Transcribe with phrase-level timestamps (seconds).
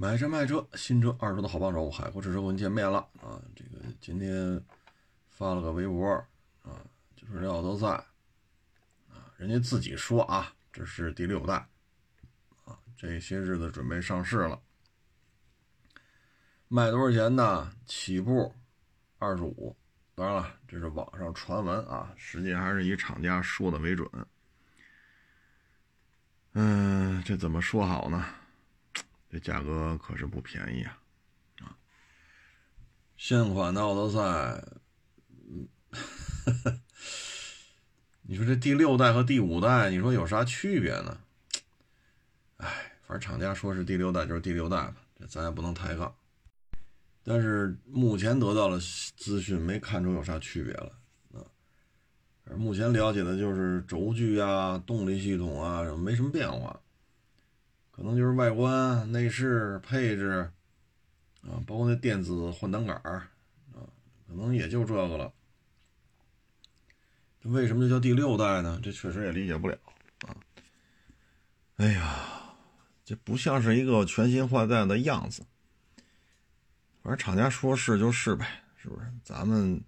[0.00, 3.36] 买车卖车，新车二手的好帮手，海阔试车跟见面了啊！
[3.54, 4.58] 这个今天
[5.28, 6.10] 发了个微博
[6.62, 6.80] 啊，
[7.14, 7.86] 就是这奥德赛
[9.10, 11.68] 啊，人家自己说啊，这是第六代
[12.64, 14.58] 啊，这些日子准备上市了，
[16.68, 17.70] 卖多少钱呢？
[17.84, 18.54] 起步
[19.18, 19.76] 二十五，
[20.14, 24.08] 当然了，这是网上传闻啊，实际还是以厂家说的为准。
[26.54, 28.24] 嗯，这怎么说好呢？
[29.30, 30.98] 这价格可是不便宜啊！
[31.60, 31.76] 啊，
[33.16, 34.64] 现款的奥德赛，
[38.22, 41.20] 你说这第六代和第五代，你说有啥区别呢？
[42.56, 42.66] 哎，
[43.06, 46.12] 反正厂家说是第六代就是第六代吧，这咱也不能抬杠。
[47.22, 48.80] 但是目前得到的
[49.16, 50.92] 资讯没看出有啥区别了
[51.34, 51.46] 啊。
[52.46, 56.80] 而目前了解的就是轴距啊、动力系统啊，没什么变化。
[58.00, 60.50] 可能就是外观、内饰、配置，
[61.42, 63.28] 啊，包括那电子换挡杆儿，
[63.74, 63.84] 啊，
[64.26, 65.30] 可能也就这个了。
[67.42, 68.80] 为什么就叫第六代呢？
[68.82, 69.76] 这确实也理解不了
[70.26, 70.34] 啊。
[71.76, 72.56] 哎呀，
[73.04, 75.42] 这不像是一个全新换代的样子。
[77.02, 79.06] 反正厂家说是就是呗，是不是？
[79.22, 79.78] 咱们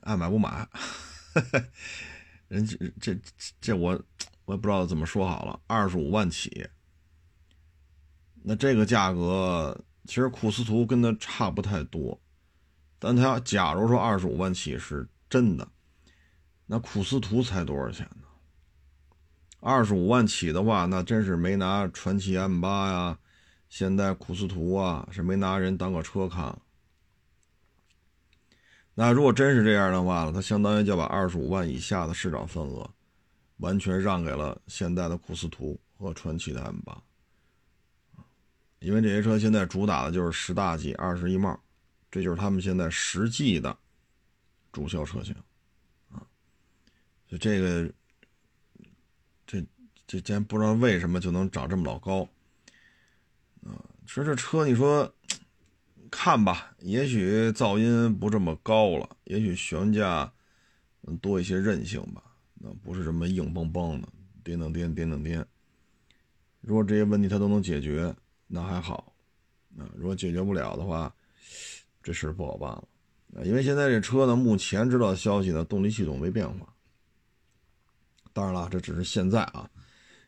[0.00, 0.68] 爱买不买。
[2.48, 3.16] 人这这
[3.60, 3.92] 这我
[4.44, 6.68] 我也不知道怎么说好了，二十五万起。
[8.44, 12.20] 那这个价格其实库斯图跟它差不太多，
[12.98, 15.66] 但它假如说二十五万起是真的，
[16.66, 18.26] 那库斯图才多少钱呢？
[19.60, 23.18] 二十五万起的话，那真是没拿传奇 M 八呀、
[23.68, 26.58] 现代库斯图啊，是没拿人当个车看。
[28.94, 32.90] 那如果真是这样的话，它相当于就把二十五万以下的市场份额
[33.58, 37.00] 完全让给了现代的库斯图和传奇的 M 八。
[38.82, 41.56] 因为这些车现在主打的就是十大几、二十一帽，
[42.10, 43.78] 这就是他们现在实际的
[44.72, 45.32] 主销车型
[46.10, 46.20] 啊。
[47.28, 47.88] 就这个，
[49.46, 49.64] 这
[50.04, 52.28] 这竟然不知道为什么就能涨这么老高
[53.64, 53.70] 啊！
[54.04, 55.14] 其实这车，你说
[56.10, 60.32] 看吧，也许噪音不这么高了，也许悬架
[61.02, 62.22] 能多一些韧性吧，
[62.54, 64.08] 那不是这么硬邦邦的，
[64.42, 65.46] 颠噔颠颠噔颠。
[66.60, 68.12] 如果这些问题它都能解决。
[68.54, 69.14] 那还好，
[69.78, 71.10] 啊，如果解决不了的话，
[72.02, 72.84] 这事不好办了，
[73.34, 76.70] 啊，因为现在这车呢，目前知道消息呢，动力系统没变化。
[78.34, 79.66] 当然了，这只是现在啊，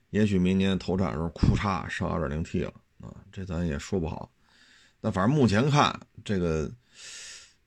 [0.09, 4.33] 也许明年投产时候，库嚓上 2.0T 了，啊，这咱也说不好。
[5.03, 6.73] 但反正目前看，这个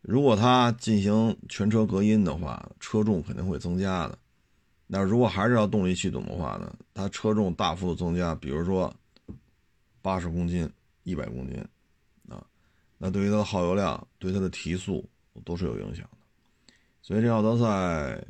[0.01, 4.17] 如果它进行全车隔音的话，车重肯定会增加的。
[4.87, 8.91] 那如果还是要动力系统的话呢，它车重大幅度增加，比如说。
[10.07, 10.71] 八十公斤、
[11.03, 11.61] 一百公斤，
[12.29, 12.41] 啊，
[12.97, 15.05] 那对于它的耗油量、对它的提速
[15.43, 16.17] 都是有影响的。
[17.01, 18.25] 所以这奥德赛，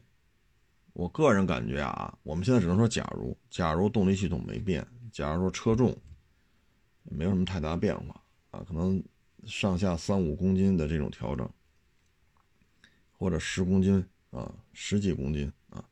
[0.94, 5.96] 我个人感觉啊，我们现在只能说，假如假如动力系统没变，假如说车重
[7.04, 9.00] 没有什么太大变化啊，可能
[9.46, 11.48] 上下三五公斤的这种调整，
[13.12, 15.86] 或者十公斤啊、十几公斤啊，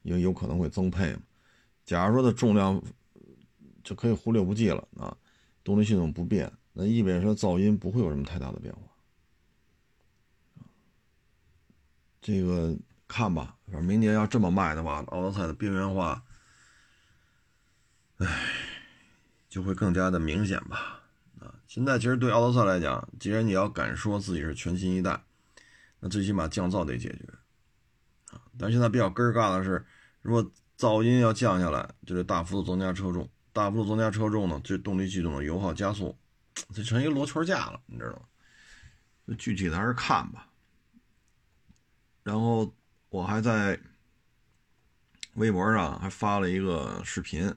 [0.00, 1.20] 因为有可能会增配嘛。
[1.84, 2.82] 假如说它重量。
[3.88, 5.16] 就可以忽略不计了啊！
[5.64, 8.82] 动力系统不变，那意味着说噪音不会有什么太大的变化。
[12.20, 16.22] 这个看吧，反正明年要这么卖的话，奥德赛的边缘化，
[18.18, 18.26] 唉，
[19.48, 21.02] 就会更加的明显吧。
[21.40, 25.24] 啊，现在其实对奥德赛来讲，既然你要敢说自己是全新一代，
[26.00, 27.26] 那最起码降噪得解决
[28.32, 28.42] 啊。
[28.58, 29.86] 但现在比较根儿尬的是，
[30.20, 33.26] 如果噪音要降下来，就得大幅度增加车重。
[33.58, 36.16] 大幅度增加车重呢，这动力系统的油耗加速，
[36.72, 39.34] 这成一个螺圈架了，你知道吗？
[39.36, 40.48] 具体的还是看吧。
[42.22, 42.72] 然后
[43.08, 43.76] 我还在
[45.34, 47.52] 微博上还发了一个视频，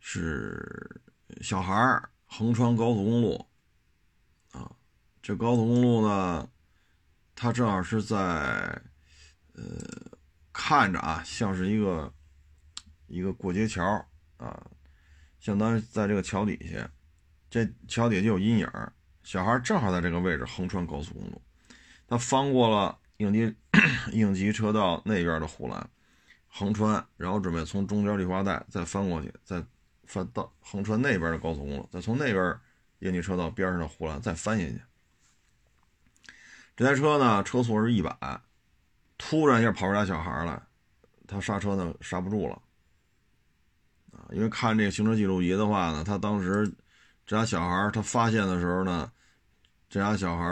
[0.00, 1.02] 是
[1.42, 3.46] 小孩横穿高速公路
[4.52, 4.74] 啊，
[5.20, 6.48] 这高速公路呢，
[7.34, 8.16] 它正好是在
[9.52, 9.62] 呃，
[10.54, 12.10] 看着啊，像是一个
[13.08, 14.08] 一个过街桥。
[14.44, 14.66] 啊，
[15.40, 16.88] 相当于在这个桥底下，
[17.48, 18.68] 这桥底下就有阴影
[19.22, 21.40] 小孩正好在这个位置横穿高速公路，
[22.06, 23.54] 他翻过了应急
[24.12, 25.88] 应急车道那边的护栏，
[26.48, 29.64] 横穿，然后准备从中间绿化带再翻过去，再
[30.04, 32.58] 翻到横穿那边的高速公路，再从那边
[32.98, 34.80] 应急车道边上的护栏再翻下去。
[36.76, 38.40] 这台车呢，车速是一百，
[39.16, 40.60] 突然一下跑出俩小孩来，
[41.26, 42.60] 他刹车呢刹不住了。
[44.32, 46.66] 因为看这个行车记录仪的话呢，他当时
[47.26, 49.10] 这俩小孩他发现的时候呢，
[49.88, 50.46] 这俩小孩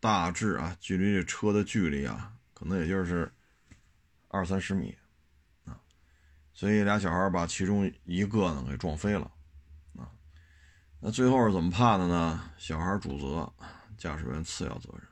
[0.00, 3.30] 大致啊，距离这车的距离啊，可能也就是
[4.28, 4.96] 二三十米
[5.64, 5.78] 啊，
[6.52, 9.30] 所以俩小孩把其中一个呢给撞飞了
[9.96, 10.10] 啊。
[11.00, 12.50] 那最后是怎么判的呢？
[12.56, 13.52] 小孩主责，
[13.96, 15.02] 驾驶员次要责任。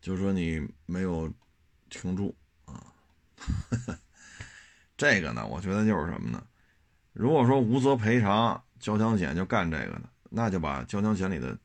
[0.00, 1.30] 就说你没有
[1.90, 2.34] 停住
[2.64, 2.86] 啊，
[4.98, 6.46] 这个呢，我觉得就是什么呢？
[7.14, 11.58] 如果说无责赔偿，交强险就干这个的，那就把交强险里的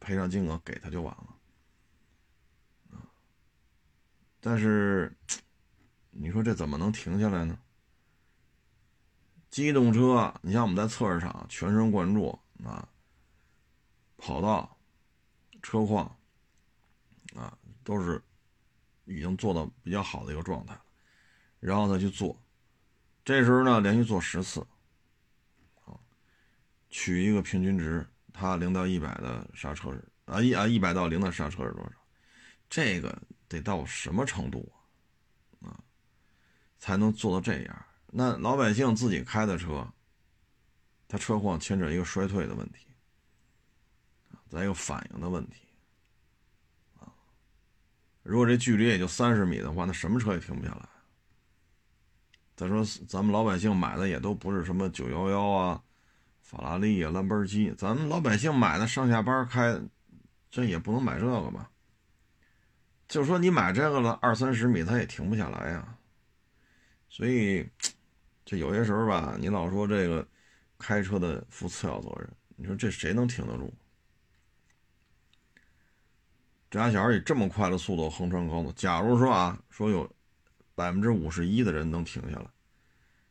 [0.00, 1.28] 赔偿金额给他就完了
[4.40, 5.16] 但是
[6.10, 7.58] 你说这怎么能停下来呢？
[9.48, 12.88] 机动车，你像我们在测试场全神贯注啊，
[14.18, 14.76] 跑道、
[15.62, 16.16] 车况
[17.34, 17.56] 啊。
[17.84, 18.22] 都是
[19.06, 20.84] 已经做到比较好的一个状态了，
[21.58, 22.40] 然后再去做，
[23.24, 24.60] 这时候呢连续做十次，
[25.84, 25.94] 啊，
[26.90, 31.92] 取一个平均值，它零到一百的刹车是啊一啊一百到零的刹车是多少？
[32.68, 33.16] 这个
[33.48, 34.72] 得到什么程度
[35.60, 35.68] 啊？
[35.68, 35.80] 啊，
[36.78, 37.86] 才能做到这样？
[38.06, 39.88] 那老百姓自己开的车，
[41.06, 42.88] 他车况牵扯一个衰退的问题，
[44.50, 45.62] 再一个反应的问题。
[48.22, 50.88] 如果这距离也就三十米的话，那什么车也停不下来。
[52.62, 55.82] 再说咱们老百姓买的也都不是什么九幺幺啊、
[56.42, 59.76] 法拉利啊、兰博基，咱们老百姓买的上下班开，
[60.48, 61.68] 这也不能买这个吧？
[63.08, 65.98] 就说你买这个了，二三十米它也停不下来呀。
[67.08, 67.68] 所以，
[68.44, 70.24] 这有些时候吧，你老说这个
[70.78, 73.74] 开车的负次要责任，你说这谁能挺得住？
[76.70, 80.08] 这俩小孩以这么快的速度横穿高速，假如说啊，说有
[80.82, 82.50] 百分之五十一的人能停下来，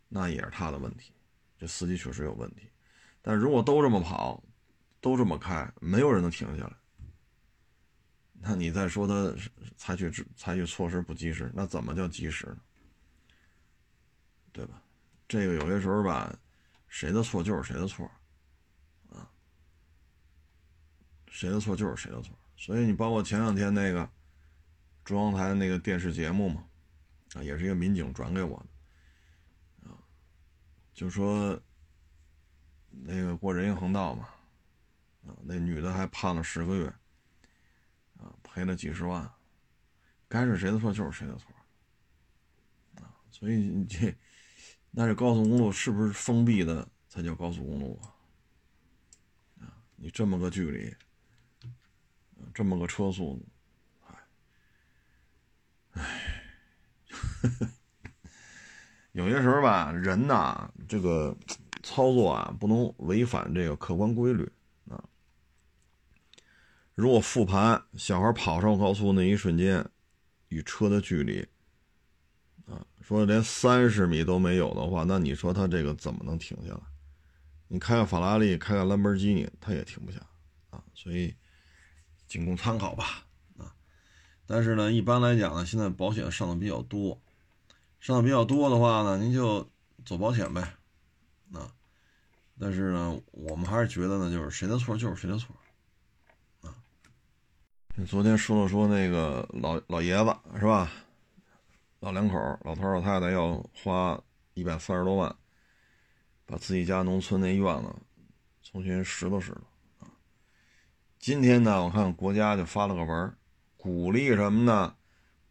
[0.08, 1.12] 那也是他的问题，
[1.60, 2.70] 这司机确实有问题。
[3.22, 4.42] 但如果都这么跑，
[5.02, 6.74] 都这么开，没有人能停下来，
[8.40, 9.36] 那你再说他
[9.76, 12.58] 采取采取措施不及时，那怎么叫及时呢？
[14.54, 14.82] 对吧？
[15.28, 16.34] 这个有些时候吧，
[16.88, 18.10] 谁的错就是谁的错，
[19.10, 19.30] 啊，
[21.28, 22.34] 谁的错就是谁的错。
[22.56, 24.10] 所以你包括前两天那个
[25.04, 26.64] 中央台那个电视节目嘛，
[27.34, 28.58] 啊，也是一个民警转给我
[29.82, 29.98] 的，啊，
[30.94, 31.60] 就说
[32.90, 34.30] 那个过人行横道嘛，
[35.26, 36.88] 啊，那女的还判了十个月，
[38.18, 39.32] 啊，赔了几十万，
[40.28, 41.54] 该是谁的错就是谁的错，
[42.96, 44.16] 啊，所以这
[44.92, 48.14] 那这高速公路是不是封闭的才叫高速公路啊？
[49.62, 50.94] 啊，你这么个距离。
[52.54, 53.42] 这么个车速，
[54.08, 54.16] 哎
[55.92, 56.41] 哎，
[59.14, 61.36] 有些时候吧，人呐，这个
[61.84, 64.50] 操作啊，不能违反这个客观规律
[64.90, 65.04] 啊。
[66.96, 69.86] 如果复盘小孩跑上高速那一瞬间
[70.50, 71.46] 与车的距离
[72.66, 76.82] 啊，说连三十米都没有的话，那你说他这个怎么能停下来？
[77.68, 80.20] 你开个法拉利，开个兰博基尼，他也停不下
[80.70, 81.34] 啊，所以。
[82.28, 83.26] 仅供参考吧，
[83.58, 83.76] 啊，
[84.46, 87.22] 但是呢，一般来讲呢，现在保险上的比较多，
[88.02, 89.70] 上的比较多的话呢，您就
[90.04, 90.62] 走保险呗，
[91.54, 91.72] 啊，
[92.60, 95.56] 但是呢，我们还是觉得呢，就是谁的错就是谁的错，
[96.64, 96.74] 啊，
[98.08, 100.92] 昨天说了说那个老老爷子是吧，
[102.00, 104.20] 老两口老头老太太要花
[104.56, 105.36] 一百三十多万，
[106.48, 107.96] 把自己家农村那院子
[108.64, 109.58] 重新拾掇拾掇。
[111.20, 113.38] 今天呢，我看国家就发了个文
[113.78, 114.96] 鼓励什么呢？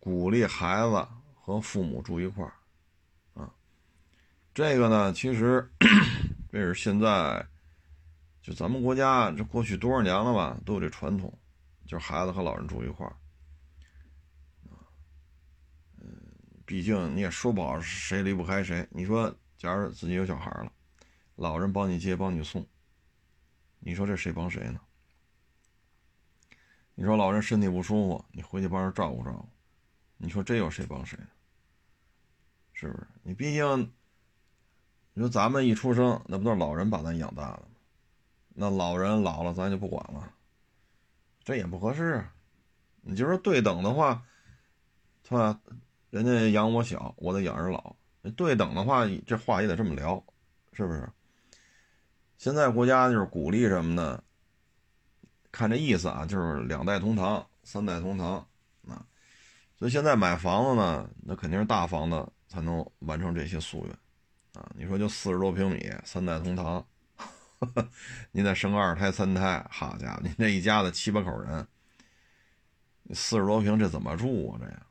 [0.01, 1.07] 鼓励孩子
[1.55, 2.53] 和父母住一块儿，
[3.35, 3.53] 啊，
[4.55, 5.69] 这个呢，其实
[6.53, 7.45] 这是现在
[8.41, 11.37] 就咱们国家这过去多少年了吧，都有这传统，
[11.87, 13.17] 就是孩子和老人住一块儿，
[14.71, 14.79] 啊，
[16.01, 16.07] 嗯，
[16.65, 18.87] 毕竟你也说不好谁离不开谁。
[18.91, 20.73] 你说，假如自己有小孩了，
[21.35, 22.65] 老人帮你接帮你送，
[23.81, 24.81] 你说这谁帮谁呢？
[26.95, 29.49] 你说老人身体不舒服，你回去帮人照顾照顾，
[30.17, 31.27] 你说这有谁帮谁呢？
[32.81, 33.07] 是不是？
[33.23, 33.93] 你毕竟，
[35.13, 37.67] 你说咱们一出生，那不都是老人把咱养大的吗？
[38.55, 40.33] 那老人老了，咱就不管了，
[41.45, 42.33] 这也不合适啊。
[43.03, 44.23] 你就说对等的话，
[45.29, 45.61] 是吧？
[46.09, 47.95] 人家养我小，我得养人老。
[48.35, 50.23] 对等的话，这话也得这么聊，
[50.73, 51.07] 是不是？
[52.39, 54.23] 现在国家就是鼓励什么呢？
[55.53, 58.37] 看这意思啊，就是两代同堂、三代同堂
[58.89, 59.05] 啊，
[59.79, 63.97] 所以现在买房子呢，那肯定是大房子才能完成这些夙愿
[64.55, 64.71] 啊。
[64.75, 66.85] 你说就四十多平米，三代同堂，
[68.33, 71.67] 您再生个二胎三胎，好家伙，您这一家子七八口人，
[73.15, 74.59] 四十多平这怎么住啊？
[74.61, 74.87] 这样，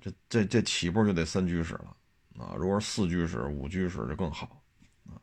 [0.00, 1.96] 这这这起步就得三居室了
[2.38, 2.54] 啊！
[2.56, 4.62] 如果是四居室、五居室就更好
[5.06, 5.20] 啊！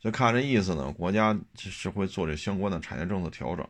[0.00, 3.68] 就看这意思呢，国家是会做这相关的产业政策调整，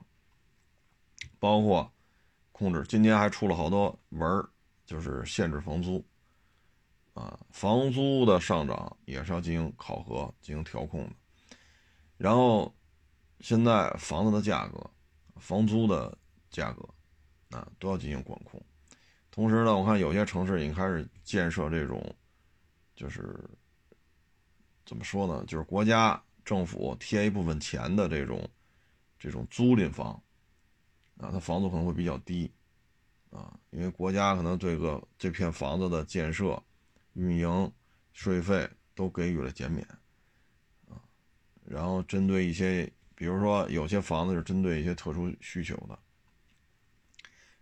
[1.38, 1.93] 包括
[2.52, 2.83] 控制。
[2.88, 4.49] 今年还出了好多文儿，
[4.87, 6.02] 就是限制房租
[7.14, 11.12] 啊，房租的上涨也是要进行考核、进行调控的。
[12.16, 12.75] 然后，
[13.40, 14.90] 现在房子的价格、
[15.37, 16.16] 房租的
[16.50, 16.88] 价格，
[17.57, 18.62] 啊，都要进行管控。
[19.31, 22.14] 同时呢，我看有些城市已经开始建设这种，
[22.95, 23.38] 就是
[24.87, 25.45] 怎么说呢？
[25.47, 28.49] 就是国家政府贴一部分钱的这种
[29.19, 30.12] 这种租赁房，
[31.19, 32.50] 啊，它房租可能会比较低，
[33.31, 36.62] 啊，因为国家可能对个这片房子的建设、
[37.14, 37.73] 运营
[38.12, 39.87] 税费都给予了减免
[40.88, 41.00] 啊。
[41.64, 45.99] 然后针对一些，比如说有些房子是针对一些特殊需求的，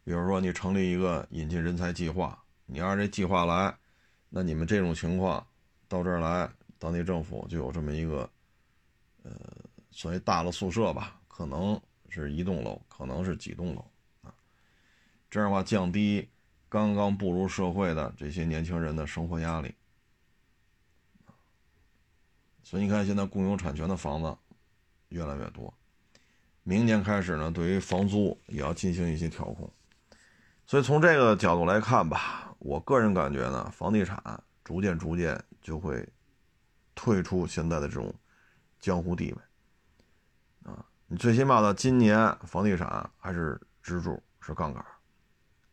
[0.04, 3.76] 比如说你成立一个引进人才计划，你按这计划来，
[4.28, 5.46] 那你们这种情况
[5.86, 8.30] 到这儿来，当地政府就有这么一个，
[9.22, 9.32] 呃，
[9.90, 13.84] 所谓大的宿舍吧，可能是一栋楼，可能是几栋楼
[14.22, 14.34] 啊，
[15.28, 16.28] 这样的话降低
[16.70, 19.74] 刚刚步入社会的这些年轻人的生活压力。
[22.62, 24.38] 所以你看，现在共有产权的房子
[25.08, 25.74] 越来越多。
[26.62, 29.68] 明年开始呢，对于房租也要进行一些调控。
[30.64, 34.22] 所以从这个角度来看吧，我个人感觉呢，房地产
[34.62, 36.08] 逐渐逐渐就会
[36.94, 38.14] 退出现在的这种
[38.78, 40.86] 江湖地位啊。
[41.08, 44.84] 你最起码到今年，房地产还是支柱，是杠杆。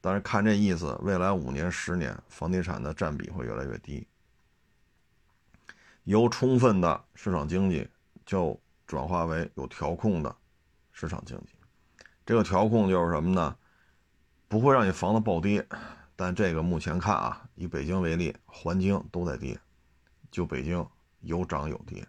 [0.07, 4.07] 但是看这意思，未来五年、十年，房地产的占比会越来越低。
[6.05, 7.85] 由充分的市场经济，
[8.25, 10.33] 就转化为有调控的
[10.93, 11.59] 市场经济。
[12.25, 13.53] 这个调控就是什么呢？
[14.47, 15.67] 不会让你房子暴跌，
[16.15, 19.59] 但这个目前看啊，以北京为例，环京都在跌，
[20.31, 20.87] 就北京
[21.19, 22.07] 有涨有跌，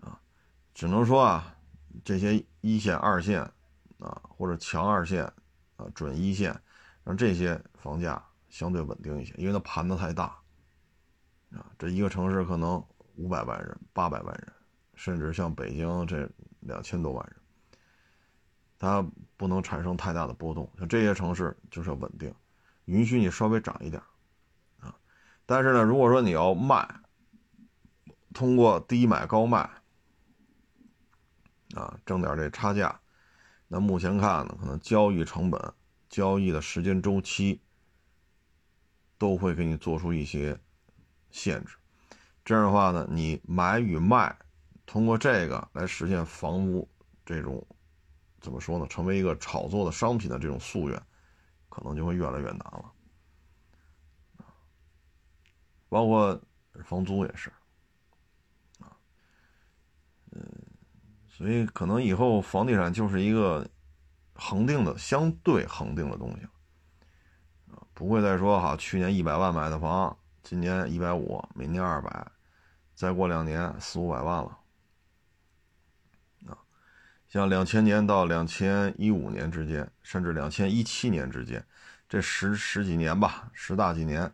[0.00, 0.18] 啊，
[0.74, 1.56] 只能说啊，
[2.04, 3.40] 这些一线、二线
[4.00, 5.22] 啊，或者强二线
[5.76, 6.60] 啊，准一线，
[7.04, 10.36] 让这些房价相对稳定一些，因为它盘子太大。
[11.50, 12.82] 啊，这一个城市可能
[13.16, 14.52] 五百万人、八百万人，
[14.94, 16.26] 甚至像北京这
[16.60, 17.36] 两千多万人，
[18.78, 19.06] 它
[19.36, 20.70] 不能产生太大的波动。
[20.78, 22.34] 像这些城市就是要稳定，
[22.86, 24.02] 允许你稍微涨一点
[24.80, 24.96] 啊。
[25.44, 26.88] 但是呢，如果说你要卖，
[28.32, 29.68] 通过低买高卖
[31.74, 32.98] 啊，挣点这差价，
[33.68, 35.60] 那目前看呢，可能交易成本、
[36.12, 37.60] 交易的时间周期
[39.18, 40.56] 都会给你做出一些。
[41.34, 41.78] 限制，
[42.44, 44.38] 这样的话呢，你买与卖，
[44.84, 46.86] 通过这个来实现房屋
[47.24, 47.66] 这种
[48.38, 51.02] 怎么说呢，成为一个炒作的商品的这种夙愿，
[51.70, 52.92] 可能就会越来越难了。
[55.88, 56.38] 包括
[56.84, 57.50] 房租也是，
[58.80, 58.92] 啊，
[60.32, 60.42] 嗯，
[61.26, 63.66] 所以可能以后房地产就是一个
[64.34, 66.46] 恒定的、相对恒定的东西，
[67.94, 70.16] 不会再说哈，去年一百万买的房。
[70.42, 72.26] 今年一百五，明年二百，
[72.96, 74.58] 再过两年四五百万了，
[76.48, 76.58] 啊，
[77.28, 81.64] 像两千年到两千一五年之间，甚至两千一七年之间，
[82.08, 84.30] 这十十几年吧，十大几年，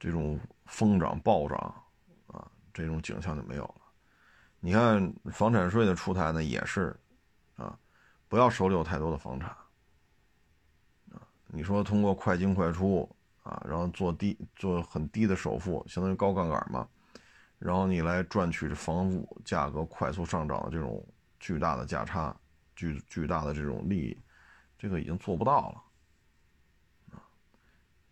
[0.00, 1.56] 这种疯涨暴涨，
[2.26, 3.74] 啊，这种景象就没有了。
[4.58, 6.98] 你看房产税的出台呢，也是，
[8.32, 9.50] 不要手里有太多的房产，
[11.10, 13.06] 啊，你说通过快进快出。
[13.42, 16.88] 啊，然后做低做很低的首付，相当于高杠杆嘛，
[17.58, 21.04] 然后你来赚取这房屋价格快速上涨的这种
[21.40, 22.34] 巨大的价差，
[22.76, 24.16] 巨巨大的这种利益，
[24.78, 27.20] 这个已经做不到了，啊，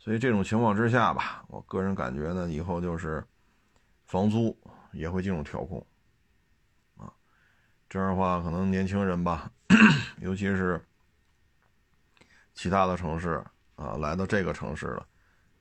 [0.01, 3.25] 所以这种情况之下吧，我个人感觉呢，以后就是
[4.07, 4.55] 房租
[4.93, 5.87] 也会进入调控，
[7.91, 9.51] 这样的话，可能年轻人吧，
[10.21, 10.81] 尤其是
[12.55, 13.45] 其他的城市
[13.75, 15.05] 啊，来到这个城市了。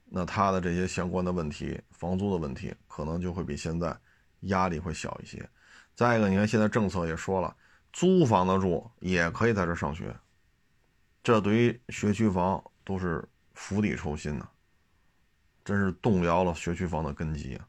[0.06, 3.98] 那他的这些相关的问题，房租的问题，可能就会比现在
[4.42, 5.44] 压力会小一些。
[5.96, 7.56] 再一个，你看现在政策也说了，
[7.92, 10.16] 租房的住也可以在这上学，
[11.24, 14.48] 这对于学区房都是釜底抽薪呐，
[15.66, 17.68] 真是动摇了学区房的根基啊！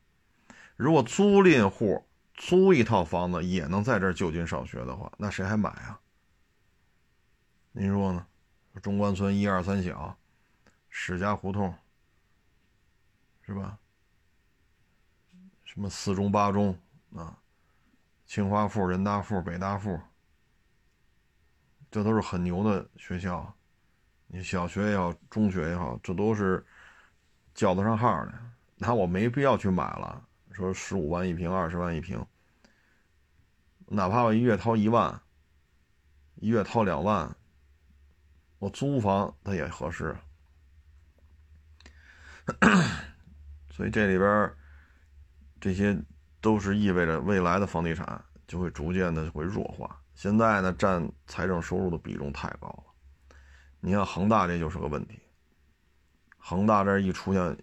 [0.77, 2.07] 如果租赁户
[2.41, 6.01] 租一套房子也能在这就近上学的话，那谁还买啊？
[7.71, 8.27] 您说呢？
[8.83, 10.17] 中关村一二三小，
[10.89, 11.73] 史家胡同。
[13.43, 13.79] 是吧？
[15.65, 16.77] 什么四中八中
[17.15, 17.37] 啊，
[18.25, 20.01] 清华附、人大附、北大附，
[21.91, 23.55] 这都是很牛的学校。
[24.29, 26.65] 你小学也好，中学也好，这都是
[27.55, 28.33] 叫得上号的。
[28.77, 32.25] 那我没必要去买了，说十五万一平，二十万一平，
[33.93, 35.21] 哪怕我一月掏一万，
[36.37, 37.37] 一月掏两万，
[38.61, 40.17] 我租房它也合适。
[43.69, 44.53] 所以这里边
[45.61, 46.01] 这些
[46.41, 50.01] 都是意味着未来的房地产就会逐渐的会弱化。
[50.15, 52.85] 现在呢，占财政收入的比重太高了。
[53.81, 55.19] 你看恒大这就是个问题。
[56.39, 57.59] 恒大这一出现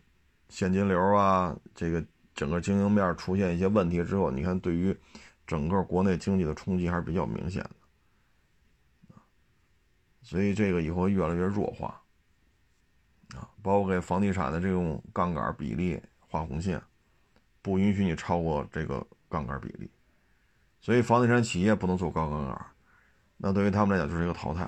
[0.50, 2.06] 现金流啊，这个
[2.36, 4.94] 整个经营面出现一些问题之后，你看对于
[5.48, 9.16] 整个国内经济的冲击还是比较明显的。
[10.22, 12.00] 所以这个以后越来越弱化。
[13.36, 16.82] 啊，包括给房地产的这种杠杆比例画红线，
[17.62, 19.92] 不允许你超过这个杠杆比例，
[20.80, 22.66] 所以房地产企业不能做高杠杆，
[23.36, 24.66] 那对于他们来讲就是一个淘汰。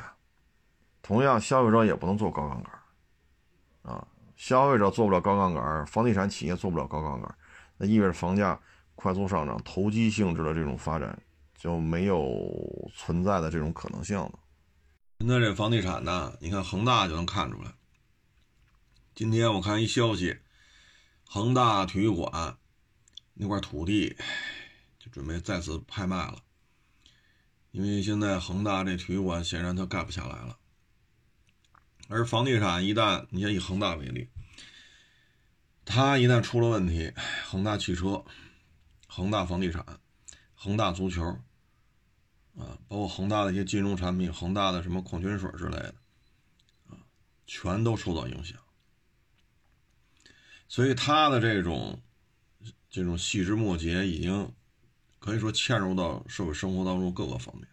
[1.01, 4.05] 同样，消费者也不能做高杠杆，啊，
[4.35, 7.33] 消费者做不了高杠杆，房地产企业做不了高杠杆，
[7.77, 8.59] 那意味着房价
[9.01, 11.17] 快速上涨，投机性质的这种发展
[11.57, 14.37] 就没有存在的这种可能性了。
[15.19, 17.71] 现在这房地产呢，你看恒大就能看出来。
[19.15, 20.39] 今天我看一消息，
[21.25, 22.57] 恒大体育馆
[23.35, 24.17] 那块土地
[24.99, 26.43] 就准备再次拍卖了，
[27.71, 30.57] 因为现在恒大这体育馆显然它盖不下来了。
[32.09, 34.27] 而房地产一旦你像以恒大为例，
[35.85, 37.13] 它一旦出了问题，
[37.45, 38.25] 恒大汽车、
[39.11, 39.83] 恒大房地产、
[40.53, 41.25] 恒大足球
[42.55, 45.95] 啊，包括恒大的一些金融产品、恒大的什么矿泉水之类的
[46.87, 46.95] 啊，
[47.47, 48.57] 全都受到影响。
[50.67, 51.99] 所以他的这种
[52.87, 54.53] 这种细枝末节已经
[55.17, 57.67] 可以说嵌入到社会生活当中各个方面。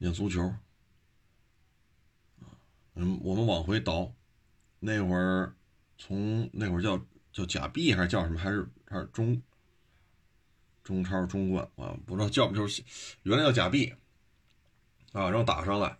[0.00, 0.54] 像足球，
[2.94, 4.12] 嗯，我们往回倒，
[4.78, 5.56] 那会儿
[5.98, 9.42] 从那会儿叫叫假币还是叫什么，还是还是中
[10.86, 12.82] 中超中冠啊，不知道叫不就是
[13.24, 13.92] 原来叫假币
[15.12, 15.98] 啊，然后打上来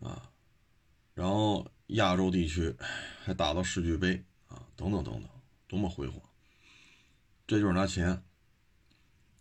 [0.00, 0.30] 啊，
[1.14, 1.68] 然后。
[1.88, 2.74] 亚洲地区
[3.22, 5.28] 还打到世俱杯啊，等等等等，
[5.68, 6.18] 多么辉煌！
[7.46, 8.24] 这就是拿钱，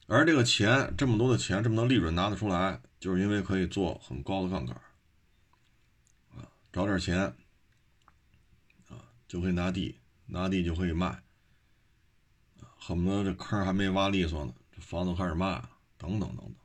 [0.07, 4.75] 而这个钱这么多的钱，这么多利润拿得出来，就是因为可以做很高的杠杆
[6.35, 7.17] 啊，找点钱
[8.89, 11.22] 啊，就可以拿地，拿地就可以卖
[12.85, 16.55] 恨不得这坑还没挖利索呢，这房子开始卖了，等等等等，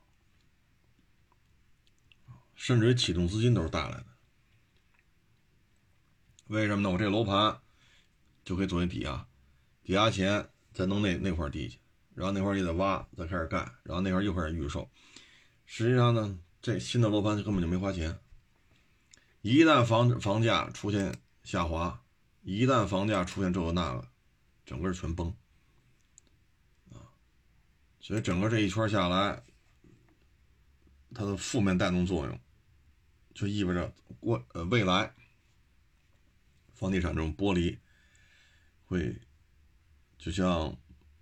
[2.55, 4.05] 甚至于启动资金都是带来的。
[6.47, 6.89] 为什么呢？
[6.89, 7.57] 我这楼盘
[8.43, 9.25] 就可以作为抵押，
[9.81, 11.79] 抵押钱再弄那那块地去，
[12.13, 14.89] 然后那块地再挖，再开始盖，然后那块又开始预售。
[15.65, 18.19] 实际上呢，这新的楼盘根本就没花钱。
[19.41, 22.03] 一旦房房价出现下滑，
[22.41, 24.05] 一旦房价出现这个那个，
[24.65, 25.33] 整个全崩！
[27.99, 29.41] 所以整个这一圈下来，
[31.13, 32.39] 它的负面带动作用，
[33.33, 35.13] 就意味着过呃未来。
[36.73, 37.77] 房地产这种剥离，
[38.85, 39.13] 会
[40.17, 40.73] 就像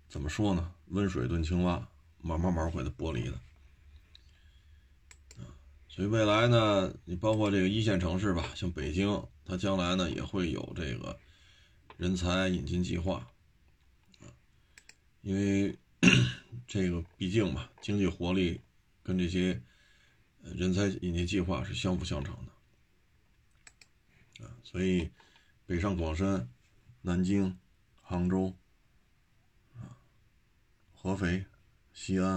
[0.08, 0.72] 怎么说呢？
[0.86, 1.88] 温水炖青蛙，
[2.18, 3.40] 慢慢慢会的剥离的。
[5.88, 11.18] 所以未来呢，你包括这个一线城市吧，像北京，它将来呢也会有这个
[11.96, 13.28] 人才引进计划
[15.22, 15.76] 因为
[16.66, 18.60] 这个毕竟嘛，经济活力
[19.02, 19.62] 跟这些
[20.42, 25.10] 人才引进计划是相辅相成的啊，所以。
[25.68, 26.48] 北上广深、
[27.02, 27.58] 南京、
[28.00, 28.56] 杭州、
[29.74, 30.00] 啊、
[30.94, 31.44] 合肥、
[31.92, 32.36] 西安，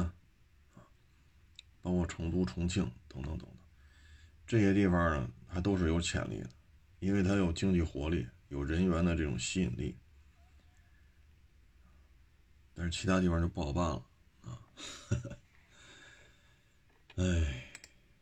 [0.74, 0.84] 啊，
[1.82, 3.58] 包括成都、重庆等等等等，
[4.45, 6.50] 这些地方呢，还都是有潜力的，
[7.00, 9.95] 因为它有经济活力，有人员的这种吸引力。
[12.74, 14.06] 但是其他地方就不好办了
[14.42, 14.60] 啊！
[17.16, 17.70] 哎，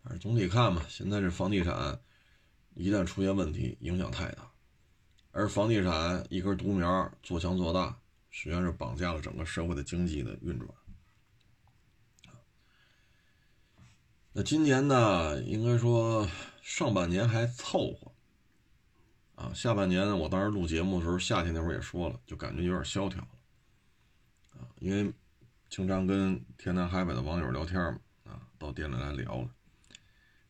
[0.04, 2.00] 反正总体看吧，现在这房地产
[2.74, 4.50] 一旦出现问题，影响太大。
[5.32, 7.98] 而房地产一根独苗做强做大，
[8.30, 10.70] 实际上是绑架了整个社会的经济的运转。
[14.32, 16.28] 那今年呢，应该说
[16.62, 18.12] 上半年还凑合，
[19.36, 23.28] 啊，下半年，我当时录节目的时候，夏天那会儿也说了，就感觉有点萧条，
[24.60, 25.12] 啊，因为
[25.70, 28.00] 经常跟天南海北的网友聊天嘛，
[28.32, 29.50] 啊，到店里来聊了，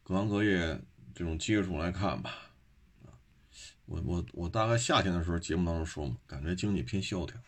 [0.04, 0.82] 各行各业
[1.13, 2.32] 这种接触来看吧。
[3.06, 3.13] 啊
[3.86, 7.39] 我我我大概夏天的时候节目当中说嘛，感觉经济偏萧条。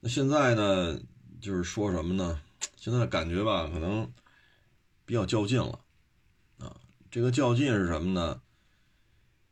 [0.00, 1.00] 那现在呢，
[1.40, 2.42] 就是说什么呢？
[2.76, 4.12] 现在的感觉吧，可能
[5.06, 5.80] 比较较劲了
[6.58, 6.76] 啊。
[7.10, 8.42] 这个较劲是什么呢？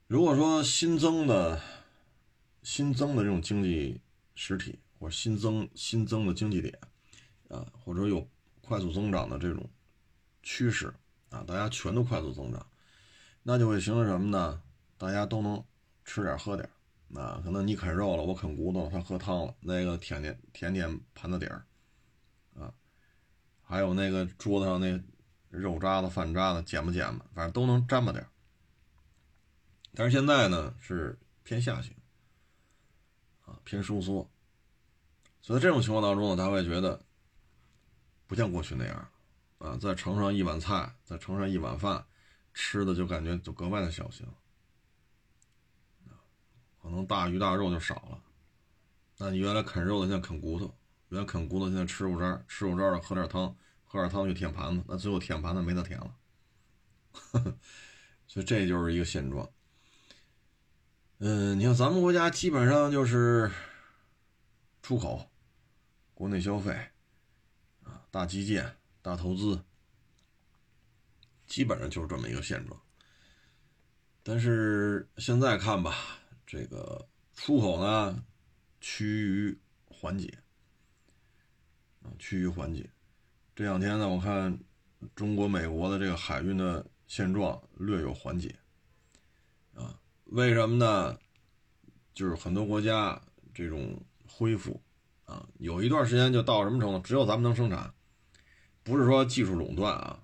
[0.09, 1.63] 如果说新增的、
[2.63, 4.01] 新增的这种经济
[4.35, 6.79] 实体，或者新增新增的经济点
[7.49, 8.29] 啊，或者有
[8.61, 9.69] 快速增长的这种
[10.43, 10.93] 趋势
[11.31, 12.67] 啊，大家全都快速增长，
[13.43, 14.63] 那就会形成什么呢？
[14.97, 15.63] 大家都能
[16.05, 16.69] 吃点喝点
[17.15, 21.67] 啊，可能你啃肉了，我啃骨头，他喝汤了，那个舔舔舔舔盘子底儿
[22.55, 22.73] 啊，
[23.63, 25.03] 还有那个桌子上那
[25.51, 28.25] 肉渣子、饭渣子捡吧捡吧，反正都能沾吧点
[29.95, 31.93] 但是现在呢是偏下行，
[33.53, 34.29] 啊偏收缩，
[35.43, 37.05] 所以在这种情况当中呢，他会觉得
[38.27, 39.09] 不像过去那样，
[39.59, 42.05] 啊再盛上一碗菜，再盛上一碗饭，
[42.55, 44.27] 吃的就感觉就格外的小心，
[46.81, 48.23] 可能大鱼大肉就少了。
[49.19, 50.75] 那你原来啃肉的现在啃骨头，
[51.11, 56.17] 原来啃骨头现在吃肉渣，吃肉渣的喝点汤，喝点汤就舔盘子，那最后舔盘子没得舔了，
[58.27, 59.49] 所以这就是一个现状。
[61.25, 63.49] 嗯，你看咱们国家基本上就是
[64.83, 65.31] 出口、
[66.15, 66.73] 国内消费
[67.85, 69.63] 啊、大基建、大投资，
[71.47, 72.77] 基本上就是这么一个现状。
[74.25, 75.95] 但是现在看吧，
[76.45, 78.21] 这个出口呢
[78.81, 79.57] 趋于
[79.87, 80.37] 缓解
[82.03, 82.91] 啊，趋于缓解。
[83.55, 84.59] 这两天呢，我看
[85.15, 88.53] 中国、美国的这个海运的现状略有缓解。
[90.33, 91.19] 为什么呢？
[92.15, 93.21] 就是很多国家
[93.53, 94.81] 这种恢复
[95.27, 96.99] 啊，有一段时间就到什么程度？
[97.01, 97.93] 只有咱们能生产，
[98.83, 100.19] 不是说技术垄断啊，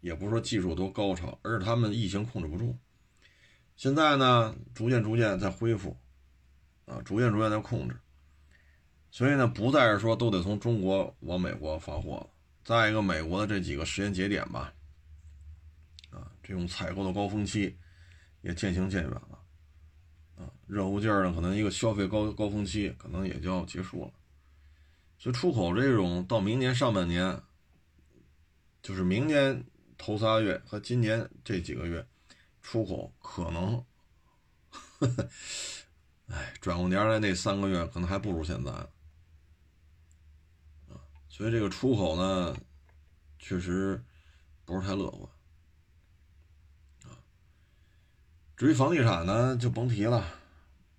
[0.00, 2.76] 也不是说技术多高超，而是他们疫情控制不住。
[3.76, 5.96] 现在呢，逐渐逐渐在恢复
[6.86, 7.96] 啊，逐渐逐渐在控制。
[9.12, 12.30] 所以呢，不再是说都得从中国往美国发货了。
[12.64, 14.74] 再一个，美国的这几个时间节点吧，
[16.10, 17.76] 啊，这种采购的高峰期。
[18.42, 19.38] 也渐行渐远了，
[20.36, 24.12] 啊，热乎劲儿呢，可能一个消费高高峰期可能也就要结束了，
[25.18, 27.42] 所以出口这种到明年上半年，
[28.82, 29.64] 就是明年
[29.98, 32.06] 头仨月和今年这几个月，
[32.62, 33.84] 出口可能，
[36.28, 38.70] 哎，转过年来那三个月可能还不如现在，
[40.88, 40.96] 啊，
[41.28, 42.56] 所以这个出口呢，
[43.38, 44.02] 确实
[44.64, 45.30] 不是太乐观。
[48.60, 50.22] 至于房地产呢，就甭提了，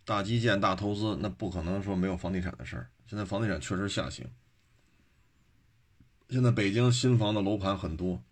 [0.04, 2.90] 大基建、大投资，那不可能说没有房地产的事儿。
[3.06, 4.28] 现在房地产确实下行，
[6.28, 8.24] 现在北京新房的楼盘很多，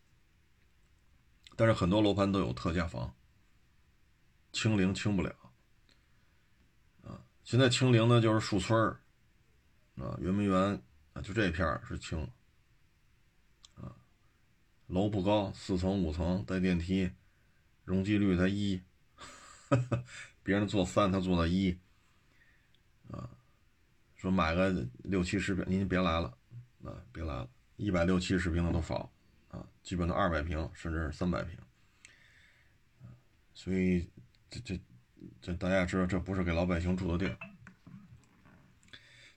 [1.56, 3.14] 但是很多楼盘都有特价房，
[4.52, 5.32] 清零清不了。
[7.04, 9.00] 啊，现在清零的就是树村儿，
[9.98, 10.82] 啊，圆明园
[11.14, 12.20] 啊，就这片儿是清，
[13.76, 13.94] 啊，
[14.88, 17.12] 楼不高，四层五层带电梯，
[17.84, 18.82] 容积率才一。
[20.42, 21.78] 别人做三，他做到一，
[23.12, 23.30] 啊，
[24.16, 26.36] 说买个六七十平，您别来了，
[26.84, 29.12] 啊，别来了，一百六七十平的都少，
[29.50, 31.58] 啊，基本都二百平，甚至是三百平，
[33.54, 34.10] 所以
[34.50, 34.80] 这这
[35.40, 37.38] 这大家知道，这不是给老百姓住的地儿，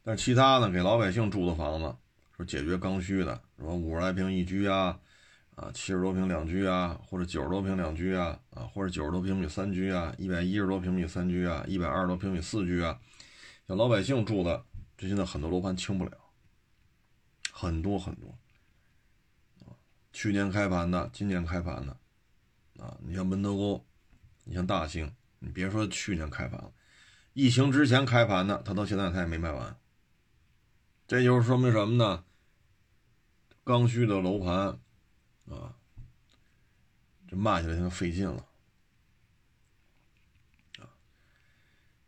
[0.02, 1.94] 但其他呢，给老百姓住的房子，
[2.36, 4.98] 说解决刚需的，什么五十来平一居啊。
[5.62, 12.98] 啊，七十多平两居啊，或者九十多平两居啊，啊，或者九十多平米三居啊，一百一十多平米三居啊，一百二十多平米四居啊，
[13.68, 14.64] 像老百姓住的，
[14.96, 16.18] 这现在很多楼盘清不了，
[17.52, 18.36] 很多很多，
[19.60, 19.70] 啊，
[20.12, 21.96] 去年开盘的，今年开盘的，
[22.82, 23.86] 啊，你像门头沟，
[24.42, 26.72] 你像大兴，你别说去年开盘了，
[27.34, 29.76] 疫情之前开盘的，他到现在他也没卖完，
[31.06, 32.24] 这就是说明什么呢？
[33.62, 34.80] 刚需的楼盘。
[35.48, 35.76] 啊，
[37.28, 38.46] 这卖起来就费劲了
[40.78, 40.88] 啊！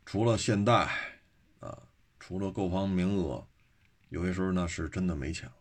[0.06, 1.20] 除了现代
[1.60, 3.46] 啊，除了购房名额，
[4.08, 5.54] 有些时候呢是真的没钱了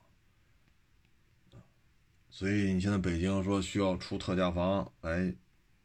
[2.29, 5.35] 所以你现在北京说需要出特价房来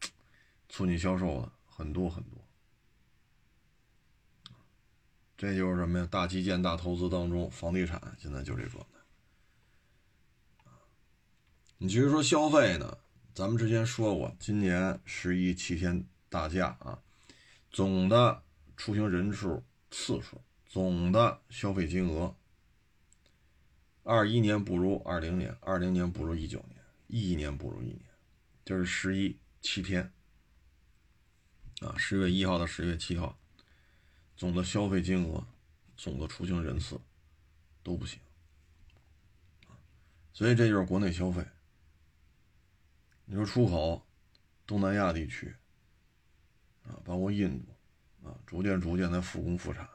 [0.69, 2.45] 促进销售的很多很多，
[5.37, 6.09] 这就是什么呀？
[6.11, 8.98] 大基建、大投资当中，房地产现在就这状态。
[11.81, 12.99] 你至于说消费呢？
[13.33, 17.01] 咱们之前说过，今年十一七天大假啊，
[17.71, 18.43] 总的
[18.77, 22.35] 出行人数、次数、总的消费金额，
[24.03, 28.01] 二一年不如二零年，二零年不如一九年，一年不如一年，
[28.65, 30.13] 就是十一七天
[31.81, 33.39] 啊，十月一号到十月七号，
[34.37, 35.47] 总的消费金额、
[35.97, 37.01] 总的出行人次
[37.85, 38.19] 都不行。
[40.33, 41.47] 所以这就是国内消费。
[43.31, 44.03] 你说出口，
[44.67, 45.55] 东南亚地区，
[46.83, 49.87] 啊，包括印度，啊，逐渐逐渐在复工复产。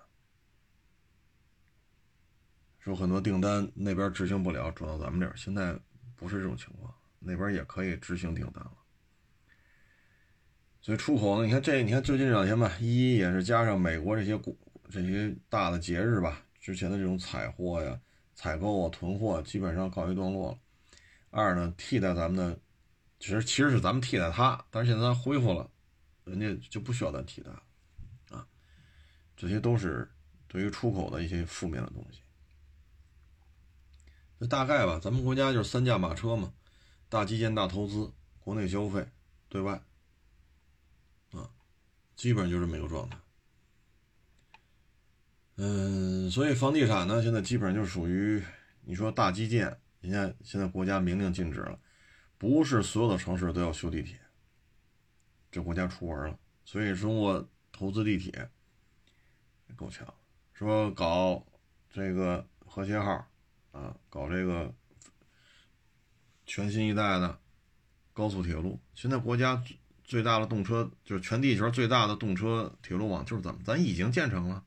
[2.78, 5.76] 说很多订单那边执行不了，转到咱们这儿，现在
[6.15, 8.78] 不是这种情况，那边也可以执行订单了。
[10.80, 14.56] 所以出口呢，你看这，你看最近这两天吧，一也是加上美国这些股
[14.91, 18.00] 这些大的节日吧，之前的这种采货呀、
[18.36, 20.60] 采购啊、囤货基本上告一段落了。
[21.32, 22.60] 二呢，替代咱们的，
[23.24, 25.72] 其实其实是咱们替代它，但是现在它恢复了，
[26.26, 27.64] 人家就不需要咱替代了，
[28.32, 28.46] 啊，
[29.38, 30.12] 这些都是
[30.50, 32.20] 对于出口的一些负面的东西。
[34.40, 36.52] 那大概吧，咱们国家就是三驾马车嘛，
[37.08, 39.08] 大基建、大投资，国内消费，
[39.48, 39.82] 对外。
[41.32, 41.50] 啊
[42.18, 43.18] 基本上就这么一个状态，
[45.56, 48.44] 嗯，所以房地产呢，现在基本上就属于
[48.82, 51.80] 你说大基建，人家现在国家明令禁止了，
[52.43, 54.19] 不是所有的城市都要修地铁，
[55.49, 58.49] 这国家出文了，所以中国投资地铁
[59.77, 60.06] 够呛，
[60.51, 61.41] 说搞
[61.89, 63.25] 这个和谐号
[63.71, 64.75] 啊，搞这个
[66.45, 67.39] 全新一代的
[68.12, 69.63] 高速铁路，现在国家。
[70.03, 74.65] 最大的动车就是全地球最大的动车铁路网，就是咱们，咱已经建成了，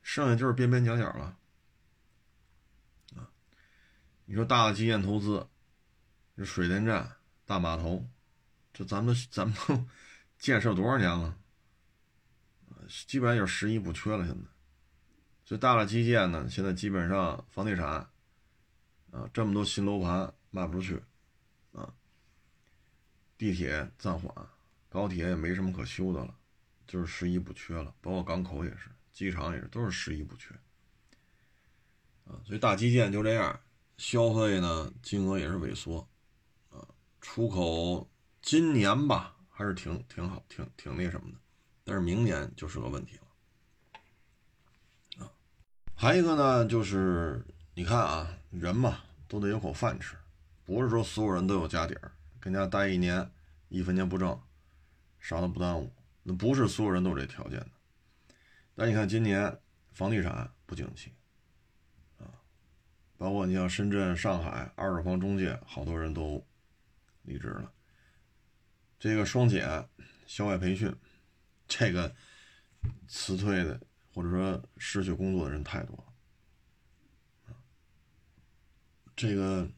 [0.00, 1.36] 剩下就是边边角角了。
[3.16, 3.28] 啊，
[4.24, 5.46] 你说大的基建投资，
[6.36, 8.08] 这水电站、大码头，
[8.72, 9.86] 这咱们咱们都
[10.38, 11.38] 建设多少年了？
[13.06, 14.26] 基本上就是十一不缺了。
[14.26, 14.42] 现在，
[15.44, 18.10] 最大的基建呢，现在基本上房地产，
[19.10, 21.02] 啊，这么多新楼盘卖不出去，
[21.72, 21.94] 啊。
[23.38, 24.32] 地铁暂缓，
[24.88, 26.36] 高铁也没什么可修的了，
[26.86, 30.54] 就是十一不缺了，包括港口也是，机场也是，都是十一不缺。
[32.26, 33.60] 啊，所以大基建就这样，
[33.96, 36.08] 消费呢金额也是萎缩，
[37.24, 38.06] 出口
[38.42, 41.36] 今年吧还是挺挺好，挺挺那什么的，
[41.82, 43.22] 但是明年就是个问题了。
[45.24, 45.32] 啊，
[45.94, 50.18] 还一个呢就是你看啊，人嘛都得有口饭吃，
[50.66, 52.12] 不是说所有人都有家底儿。
[52.38, 53.30] 跟家待一年，
[53.70, 54.38] 一分钱不挣，
[55.18, 55.90] 啥都不耽误。
[56.24, 57.70] 那不是所有人都有这条件的。
[58.74, 59.58] 但你看今年
[59.92, 61.10] 房地产不景气，
[62.18, 62.28] 啊，
[63.16, 66.44] 包括你像深圳、上海二手房中介，好多人都
[67.24, 67.72] 离职了。
[68.98, 69.86] 这个双减、
[70.26, 70.94] 校外培训，
[71.68, 72.14] 这个
[73.06, 73.78] 辞退的
[74.14, 75.96] 或者说失去工作的人太多
[77.46, 77.56] 了，
[79.14, 79.68] 这个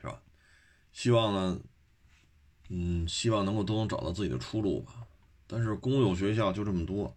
[0.00, 0.20] 是吧。
[0.92, 1.60] 希望呢，
[2.68, 5.06] 嗯，希望能够都能找到自己的出路吧。
[5.46, 7.16] 但是公有学校就这么多，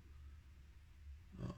[1.40, 1.50] 啊，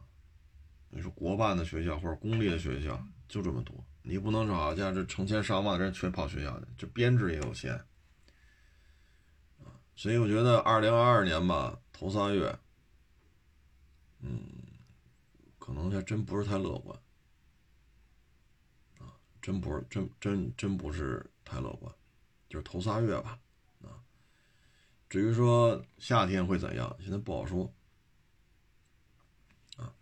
[0.89, 7.79] 你说国办的学校或者公立的学校就这么多，你不能找像这成千上万的人全跑学校去，这编制也有限，
[9.95, 12.57] 所以我觉得二零二二年吧，头仨月，
[14.21, 14.41] 嗯，
[15.59, 16.99] 可能还真不是太乐观，
[18.99, 21.93] 啊，真不是，真真真不是太乐观。
[22.49, 23.39] 就是头仨月吧，
[23.81, 24.03] 啊，
[25.07, 27.71] 至于说夏天会怎样，现在不好说，
[29.77, 29.93] 啊，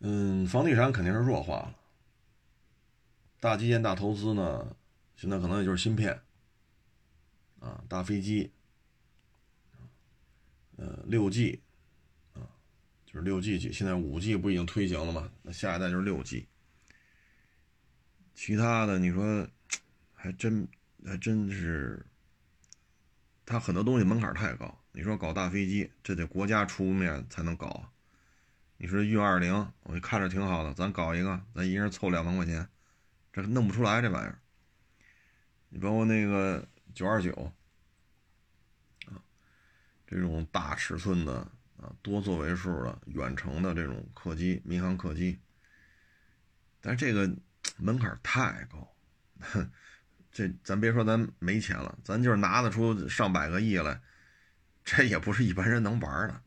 [0.00, 1.74] 嗯，房地产肯定是弱化了，
[3.40, 4.76] 大基建、大投资呢，
[5.16, 6.20] 现在可能也就是芯片，
[7.60, 8.52] 啊，大飞机，
[10.76, 11.60] 呃，六 G，
[12.34, 12.42] 啊，
[13.04, 15.30] 就是六 G 现在五 G 不已经推行了吗？
[15.42, 16.46] 那下一代就是六 G，
[18.34, 19.48] 其他的你说
[20.14, 20.68] 还真。
[21.04, 22.04] 还真是，
[23.44, 24.76] 他很多东西门槛太高。
[24.90, 27.92] 你说搞大飞机，这得国家出面才能搞。
[28.76, 32.68] 你说运二零，我看着挺好的，咱搞一个，咱一人凑两万块钱，
[33.42, 34.38] 这弄不出来这玩意儿。
[35.68, 37.30] 你包括那个九二九
[39.06, 39.20] 啊，
[40.06, 41.34] 这种大尺寸的
[41.76, 45.38] 啊，多座位数的远程的这种客机，民航客机，
[46.80, 47.30] 但这个
[47.76, 48.94] 门槛太高。
[50.32, 54.00] 这咱别说咱没钱了，咱就是拿得出上百个亿来，
[54.82, 56.42] 这也不是一般人能玩的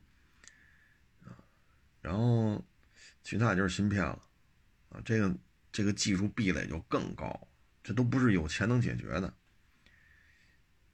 [2.01, 2.65] 然后，
[3.21, 4.19] 其他就是芯片了，
[4.89, 5.35] 啊，这个
[5.79, 7.47] 这个技术壁垒就更高，
[7.81, 9.33] 这都不是有钱能解决的。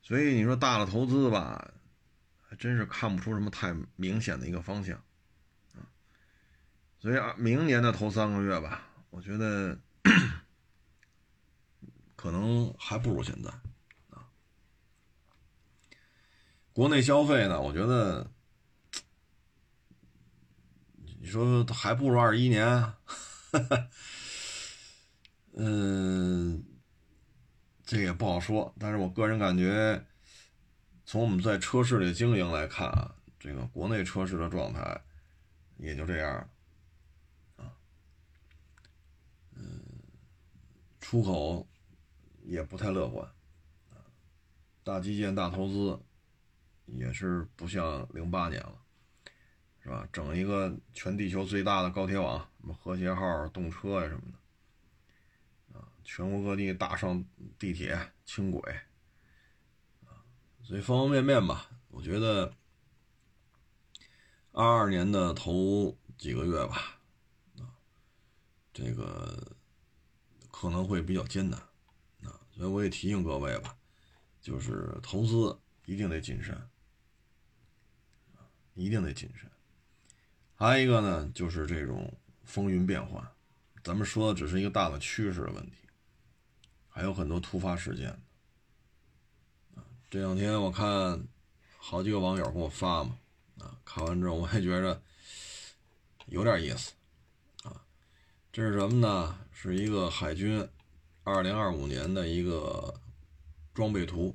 [0.04, 1.74] 所以你说大的投资吧，
[2.48, 4.96] 还真是看不出什么太明显的一个方向，
[5.74, 5.90] 啊，
[7.00, 9.80] 所以啊，明年的头三个月吧，我觉得。
[12.16, 13.50] 可能还不如现在，
[14.10, 14.30] 啊，
[16.74, 17.62] 国内消费呢？
[17.62, 18.32] 我觉得
[21.20, 22.66] 你说还不如二一年，
[25.58, 26.64] 嗯，
[27.86, 28.74] 这也不好说。
[28.80, 30.06] 但是我个人感觉，
[31.06, 35.02] 从我们在车市里经营来看啊，这个国内车市的状态
[35.78, 36.50] 也就这样，
[37.56, 37.72] 啊，
[39.56, 39.82] 嗯，
[41.00, 41.68] 出口
[42.44, 43.28] 也不太乐观，
[44.84, 46.00] 大基建、大投资
[46.86, 48.82] 也是不像零八年了。
[49.80, 50.10] 是吧？
[50.12, 54.38] 整一个全地球最大的高铁网，什么和谐号、动车呀什么的，
[56.06, 57.26] 全国各地大上
[57.58, 58.62] 地铁、轻轨，
[60.64, 62.54] 所以方方面面吧，我觉得
[64.52, 67.02] 二二年的头几个月吧，
[67.58, 67.74] 啊，
[68.72, 69.58] 这个
[70.52, 71.60] 可能会比较艰难，
[72.24, 73.76] 啊，所以我也提醒各位吧，
[74.40, 76.70] 就是投资一定得谨慎，
[78.76, 79.50] 一定得谨慎。
[80.54, 83.28] 还有一个呢，就是这种风云变幻，
[83.84, 85.85] 咱们说的只是一个大的趋势的问题，
[86.96, 88.18] 还有很多突发事件。
[90.10, 91.28] 这两天我看
[91.78, 93.18] 好几个网友给我发嘛，
[93.60, 95.02] 啊，看完之后我还觉着
[96.28, 96.94] 有点意思，
[97.64, 97.84] 啊，
[98.50, 99.38] 这是什么呢？
[99.52, 100.66] 是一个海军
[101.24, 103.02] 二零二五年的一个
[103.74, 104.34] 装备图。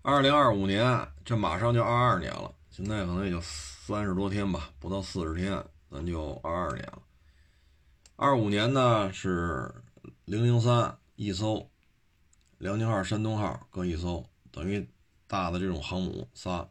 [0.00, 2.54] 二零二五年，这马上就二二年了。
[2.70, 7.02] 现在可能也就三十多天吧，不到四十天，咱就二二年了。
[8.16, 9.70] 二五年呢是
[10.28, 11.70] 零零三一艘，
[12.58, 14.86] 辽宁号、山东号各一艘，等于
[15.26, 16.68] 大的这种航母仨。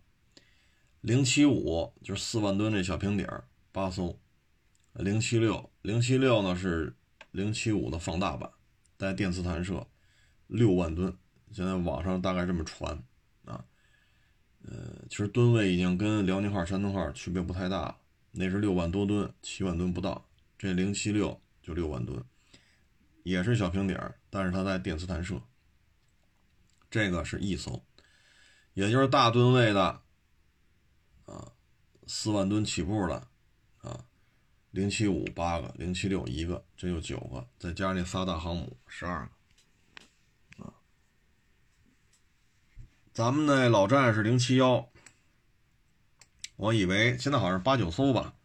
[1.01, 4.19] 零七五就是四万吨这小平底儿八艘，
[4.93, 6.95] 零七六零七六呢是
[7.31, 8.47] 零七五的放大版，
[8.95, 9.87] 带电磁弹射，
[10.45, 11.11] 六万吨。
[11.51, 13.03] 现在网上大概这么传
[13.45, 13.65] 啊。
[14.61, 17.97] 呃，其实吨位已经跟辽宁号、山东号区别不太大了，
[18.33, 20.29] 那是六万多吨，七万吨不到。
[20.59, 22.23] 这零七六就六万吨，
[23.27, 25.41] 也是小平底儿，但是它带电磁弹射。
[26.89, 27.83] 这个是一艘，
[28.73, 30.01] 也就是大吨位的，
[31.25, 31.51] 啊，
[32.07, 33.27] 四万吨起步的，
[33.79, 34.05] 啊，
[34.71, 40.63] 零七五八个，零七六一个，这就九个，再加上那仨大航母十二个。
[40.63, 40.73] 啊
[43.11, 44.89] 咱们那老战是零七幺，
[46.55, 48.35] 我以为现在好像是八九艘吧，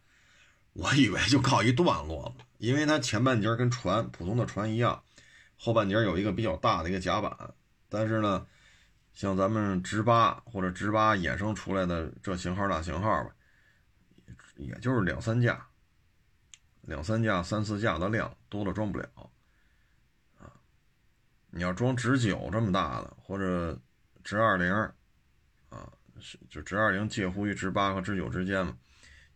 [0.73, 5.03] 我以为就告一段落了，因为它前半截跟船普通的船一样，
[5.57, 7.53] 后半截有一个比较大的一个甲板，
[7.89, 8.47] 但是呢，
[9.11, 13.31] 像咱们直八或者直八衍生出来的这型号那型号吧，
[14.55, 15.67] 也就是两三架，
[16.83, 19.09] 两三架、三四架的量，多了装不了
[20.39, 20.47] 啊。
[21.49, 23.77] 你要装直九这么大的，或者。
[24.23, 24.73] 直二零，
[25.67, 28.73] 啊，是就直二零介乎于直八和直九之间嘛，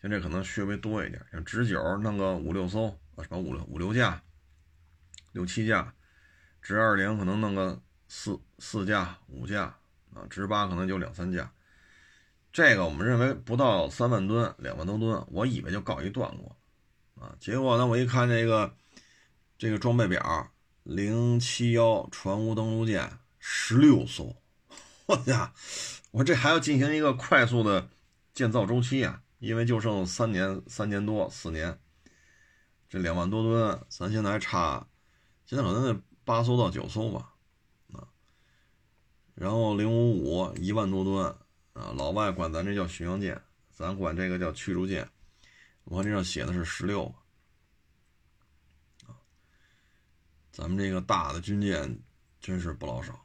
[0.02, 4.22] 像这可能稍微多一点，像直九弄个五六艘，什么五六五六架，
[5.32, 5.94] 六七架，
[6.62, 9.64] 直二零可能弄个四四架五架，
[10.14, 11.52] 啊，直八可能就两三架，
[12.52, 16.56] 这个我们认为不到三万吨，两万多吨，我以为就告一段落，
[17.16, 18.76] 啊，结果呢，我一看这个
[19.58, 20.52] 这个装备表，
[20.84, 24.36] 零七幺船坞登陆舰十六艘。
[25.08, 25.54] 我呀，
[26.12, 27.90] 我这还要进行一个快速的
[28.34, 31.80] 建造周期啊，因为就剩三年、三年多、四年，
[32.90, 34.88] 这两万多吨，咱现在还差，
[35.46, 37.34] 现在可能得八艘到九艘吧，
[37.94, 38.08] 啊，
[39.36, 41.26] 然后零五五一万多吨
[41.74, 45.10] 啊，老外管咱这叫巡洋舰，咱管这个叫驱逐舰，
[45.84, 47.14] 我看这上写的是十六，
[49.06, 49.16] 啊，
[50.52, 52.00] 咱们这个大的军舰
[52.40, 53.20] 真是不老少。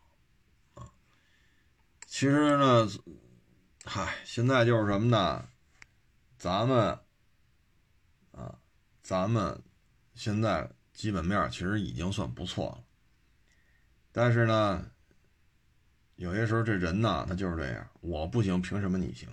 [2.07, 2.87] 其实呢，
[3.85, 5.49] 嗨，现在就是什么呢？
[6.37, 6.99] 咱们，
[9.03, 9.63] 咱们
[10.15, 12.85] 现在基本面其实已经算不错了。
[14.13, 14.91] 但是呢，
[16.17, 19.29] 有些时候这人呢，他就是这样，我不行，凭什么你行？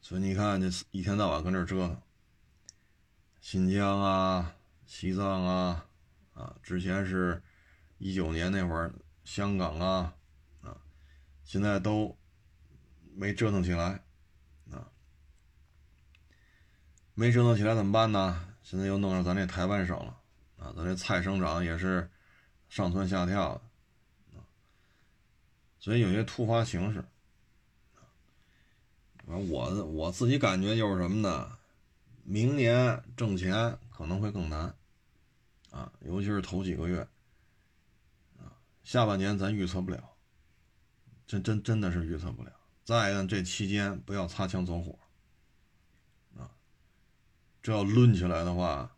[0.00, 2.02] 所以你看，这一天到晚跟这折腾，
[3.40, 4.52] 新疆啊，
[4.84, 5.86] 西藏啊，
[6.34, 7.40] 啊，之前是
[7.98, 10.12] 一九年那会儿，香港啊
[10.60, 10.76] 啊。
[11.44, 12.18] 现在都
[13.14, 14.02] 没折腾起来，
[14.72, 14.90] 啊，
[17.14, 18.48] 没折腾起来怎么办呢？
[18.62, 20.16] 现在又弄上咱这台湾省了，
[20.56, 22.08] 啊，咱这蔡省长也是
[22.68, 24.40] 上蹿下跳的，啊，
[25.78, 27.04] 所以有些突发形势，
[29.26, 31.58] 我我自己感觉就是什么呢？
[32.24, 34.74] 明年挣钱可能会更难，
[35.70, 37.06] 啊，尤其是头几个月，
[38.38, 40.08] 啊，下半年咱预测不了。
[41.26, 42.52] 真真真的是预测不了
[42.84, 44.98] 再一个，这期间不要擦枪走火，
[47.62, 48.90] 这要抡起来的话，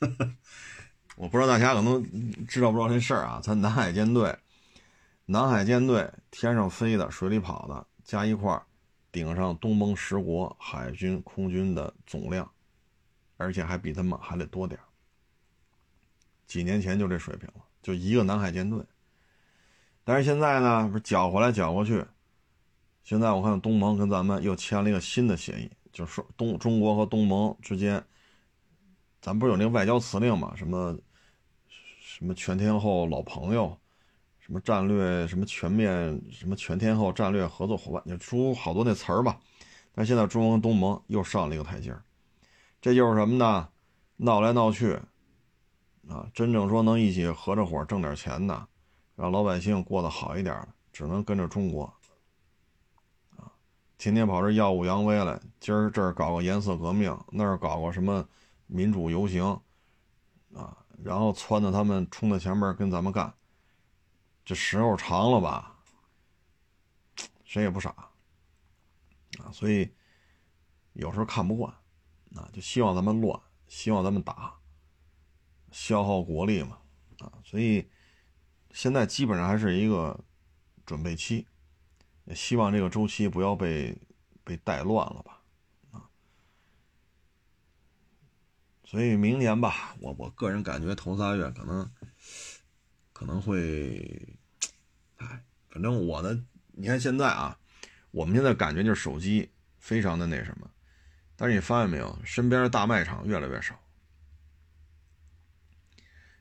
[1.14, 2.02] 我不知道大家可能
[2.46, 3.40] 知道不知道这事儿啊？
[3.40, 4.36] 咱南海舰队，
[5.26, 8.66] 南海舰队天上飞的、水里跑的加一块儿，
[9.12, 12.50] 顶上东盟十国海军空军的总量，
[13.36, 14.80] 而且还比他们还得多点
[16.46, 18.82] 几年前就这水平了，就一个南海舰队。
[20.02, 22.04] 但是现在呢，不是搅回来搅过去。
[23.04, 28.02] 现在我看东盟跟咱们又签了一个新的协议，就是说东中国和东盟之间，
[29.20, 30.54] 咱不是有那个外交辞令嘛？
[30.56, 30.96] 什么
[32.00, 33.76] 什么全天候老朋友，
[34.38, 39.38] 什么战略什么全面什么全天候战略合作伙伴，就出好多那词儿吧。
[39.94, 42.02] 但现在中国跟东盟又上了一个台阶儿
[42.80, 43.68] 这就是什么呢？
[44.16, 44.98] 闹来闹去
[46.08, 48.68] 啊，真正说能一起合着伙挣点钱的。
[49.16, 51.92] 让老百姓过得好一点的，只能跟着中国，
[53.98, 55.38] 天天跑这耀武扬威来。
[55.60, 58.26] 今儿这儿搞个颜色革命，那儿搞个什么
[58.66, 59.44] 民主游行，
[60.54, 63.34] 啊，然后撺掇他们冲在前面跟咱们干。
[64.44, 65.76] 这时候长了吧，
[67.44, 67.90] 谁也不傻，
[69.40, 69.92] 啊，所以
[70.94, 71.70] 有时候看不惯，
[72.34, 74.54] 啊，就希望咱们乱，希望咱们打，
[75.72, 76.78] 消耗国力嘛，
[77.18, 77.86] 啊，所以。
[78.74, 80.22] 现在基本上还是一个
[80.84, 81.48] 准备期，
[82.34, 83.96] 希望这个周期不要被
[84.44, 85.42] 被带乱了吧，
[85.92, 86.08] 啊，
[88.84, 91.90] 所以明年吧，我我个人感觉头仨月可能
[93.12, 94.36] 可能会，
[95.16, 97.58] 哎，反正我呢，你看现在啊，
[98.10, 100.70] 我们现在感觉就是手机非常的那什么，
[101.36, 103.78] 但是你发现没有，身边的大卖场越来越少。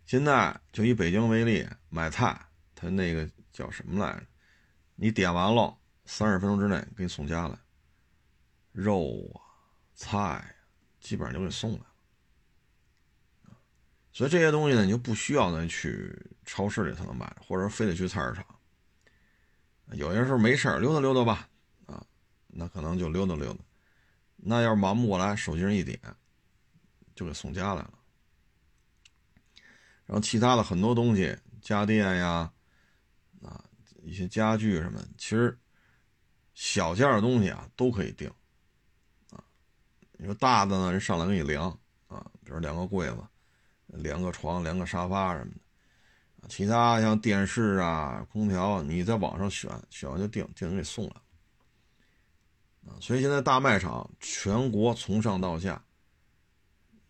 [0.06, 4.26] 现在就以北京为例，买菜，他那个叫什么来着？
[5.00, 7.56] 你点完了，三十分钟之内给你送家来，
[8.72, 9.38] 肉啊、
[9.94, 10.56] 菜，
[11.00, 11.86] 基本上就给送来了。
[14.12, 16.12] 所以这些东西呢，你就不需要再去
[16.46, 18.44] 超市里才能买，或者非得去菜市场。
[19.92, 21.48] 有些时候没事溜达溜达吧，
[21.86, 22.04] 啊，
[22.48, 23.60] 那可能就溜达溜达。
[24.36, 26.00] 那要是忙不过来，手机上一点，
[27.14, 27.94] 就给送家来了。
[30.08, 32.52] 然后其他的很多东西，家电呀，
[34.08, 35.58] 一些家具什么，其实
[36.54, 38.32] 小件的东西啊都可以定，
[39.30, 39.44] 啊，
[40.14, 41.70] 你说大的呢，人上来给你量，
[42.08, 43.18] 啊，比如量个柜子，
[43.88, 45.52] 量个床，量个沙发什么
[46.42, 51.16] 的，其他像电视啊、空调，你在网上选，选完就定，定给送来，
[52.88, 55.84] 啊，所以现在大卖场全国从上到下，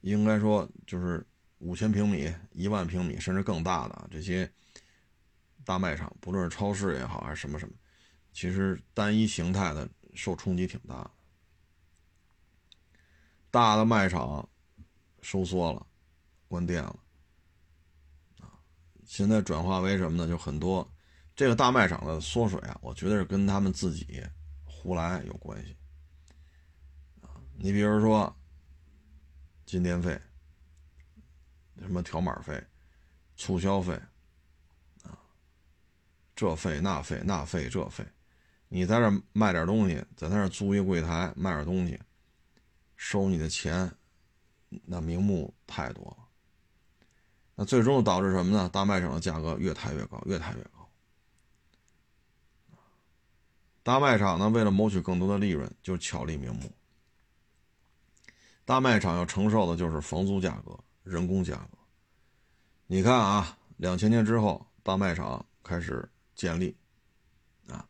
[0.02, 1.26] 应该说就是。
[1.60, 4.48] 五千平米、一万平米，甚至更大的这些
[5.68, 7.76] 大卖场，不论是超市也好，还是什么什么，
[8.32, 11.12] 其实单一形态的受冲击挺大的。
[13.52, 14.48] 大的卖场
[15.22, 15.86] 收缩了，
[16.48, 16.98] 关店了，
[19.04, 20.26] 现在转化为什么呢？
[20.26, 20.90] 就很多
[21.36, 24.24] 这个大卖场的缩水啊，我觉得是跟他们自己
[24.64, 25.76] 胡来有关系。
[27.58, 28.34] 你比如说
[29.66, 30.18] 进店费。
[31.80, 32.60] 什么条码费、
[33.36, 34.02] 促销费，
[36.38, 38.06] 这费那费那费这费，
[38.70, 42.00] 你在这卖点东西，在那租一柜台卖点东西，
[42.96, 43.92] 收你的钱，
[44.86, 46.18] 那名目太多了。
[47.56, 48.70] 那最终导致什么呢？
[48.72, 50.88] 大卖场的价格越抬越高，越抬越高。
[53.84, 56.72] 大卖场呢，为了谋取更多的利润，就巧立名目。
[58.64, 60.78] 大卖场要承受的就是房租价格。
[61.04, 61.78] 人工价格，
[62.86, 66.06] 你看啊，两千年之后大卖场开始
[66.38, 66.74] 建立，
[67.68, 67.86] 啊，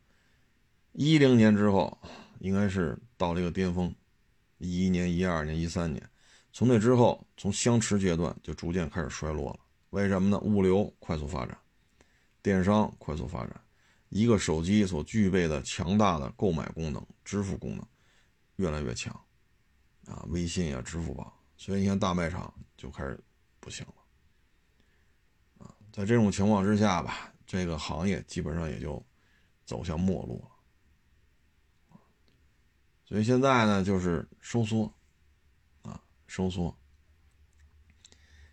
[0.94, 1.96] 一零年之后
[2.40, 3.94] 应该是到了一个巅峰，
[4.58, 6.10] 一一年、一二年、一三年，
[6.54, 9.60] 从那之后，从相持阶段就逐渐开始衰落了。
[9.90, 10.40] 为什么呢？
[10.40, 11.58] 物流快速发展，
[12.42, 13.62] 电商快速发展，
[14.10, 17.86] 一个手机所具备的强大的购买功能、支付功能
[18.56, 19.14] 越来越强，
[20.06, 21.38] 啊，微信呀、支付宝。
[21.58, 23.20] 所以你看，大卖场就开始
[23.60, 29.04] 不行了，啊，在这种情况之下吧，这个行业基本上也就
[29.66, 30.36] 走向没落
[31.90, 31.98] 了，
[33.06, 34.94] 所以现在呢，就是收缩，
[35.82, 36.78] 啊，收缩。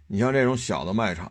[0.07, 1.27] 你像这种小的卖场，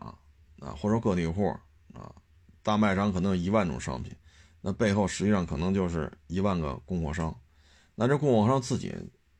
[0.60, 1.48] 啊，或者个体户，
[1.94, 2.14] 啊，
[2.62, 4.14] 大卖场可能有一万种商品，
[4.60, 7.34] 那背后实际上可能就是一万个供货商，
[7.94, 8.94] 那这供货商自己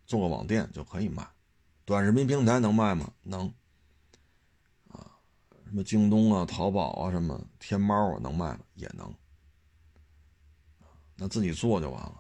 [0.07, 1.29] 做个网店就可以卖。
[1.85, 3.13] 短视频平台能卖吗？
[3.23, 3.53] 能，
[5.75, 8.61] 什么京东啊、淘宝啊、什么天猫啊，能卖吗？
[8.75, 9.13] 也能，
[11.17, 12.15] 那自己做就完了。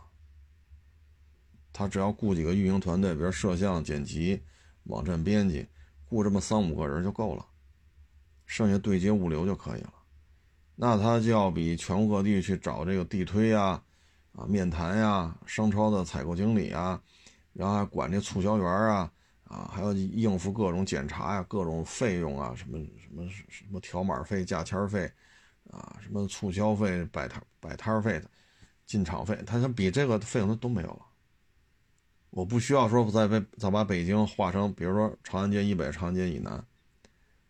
[1.72, 4.42] 他只要雇几个运营团队，比如摄像、剪辑、
[4.86, 5.64] 网站编辑，
[6.08, 7.46] 雇这么三五个人就够了，
[8.44, 9.94] 剩下对接物流就可以了。
[10.74, 13.80] 那他就要比全国各地去找这个地推啊、
[14.32, 17.00] 啊面谈呀、商超的采购经理啊，
[17.52, 19.12] 然后还管这促销员啊，
[19.44, 25.10] 啊还要应付各种检查呀、各种费用啊，什么什么什么条码费、价签费，
[25.70, 28.30] 啊什么促销费、摆摊摆摊费的
[28.86, 31.06] 进场费，他想比这个费用他都没有了。
[32.30, 36.64] 我不需要说再被再把北京划成，比如说长安街以北、长安街以南。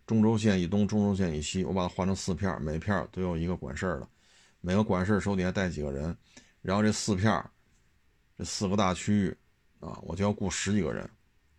[0.07, 4.09] 中轴线以东、中轴线以西，我把它划成四片，每片都有一个管事的，
[4.61, 6.14] 每个管事手底下带几个人，
[6.61, 7.42] 然后这四片，
[8.36, 9.34] 这四个大区域
[9.80, 11.09] 啊，我就要雇十几个人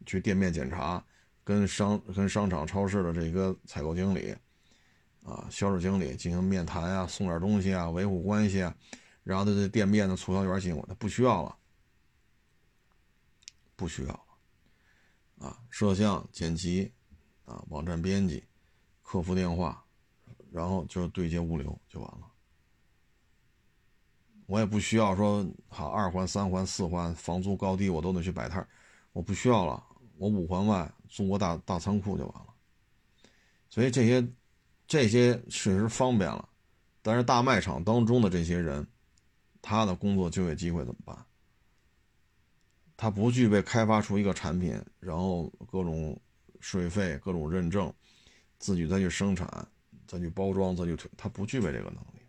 [0.05, 1.03] 去店面检查，
[1.43, 4.35] 跟商跟商场、超市的这个采购经理
[5.23, 8.75] 啊、销售经理进行面谈啊，送点东西啊，维护关系啊，
[9.23, 11.55] 然后对这店面的促销员进行，他不需要了，
[13.75, 16.91] 不需要了啊，摄像、剪辑。
[17.45, 18.43] 啊，网站编辑、
[19.03, 19.85] 客服电话，
[20.51, 22.21] 然后就是对接物流就完了。
[24.47, 28.67] 我也不需要说好二环、三环、四环房租高低我都得去摆摊
[29.15, 29.81] 我不需要了。
[30.17, 32.53] 我五环外租个大大仓库就完了。
[33.69, 34.27] 所以这些
[34.85, 36.49] 这些确实方便了，
[37.01, 38.85] 但是大卖场当中的这些人，
[39.61, 41.25] 他的工作就业机会怎么办？
[42.97, 46.19] 他不具备开发出一个产品，然后各种。
[46.61, 47.93] 税费各种认证，
[48.57, 49.47] 自己再去生产，
[50.07, 52.25] 再去包装，再去退，他不具备这个能力。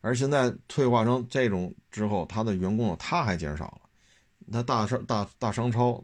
[0.00, 3.81] 而现在退化成这种之后，他的员工他还减少了。
[4.52, 5.94] 他大商大大商超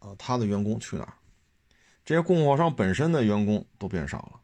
[0.00, 1.14] 啊，他的员工去哪儿？
[2.04, 4.40] 这些供货商本身的员工都变少了。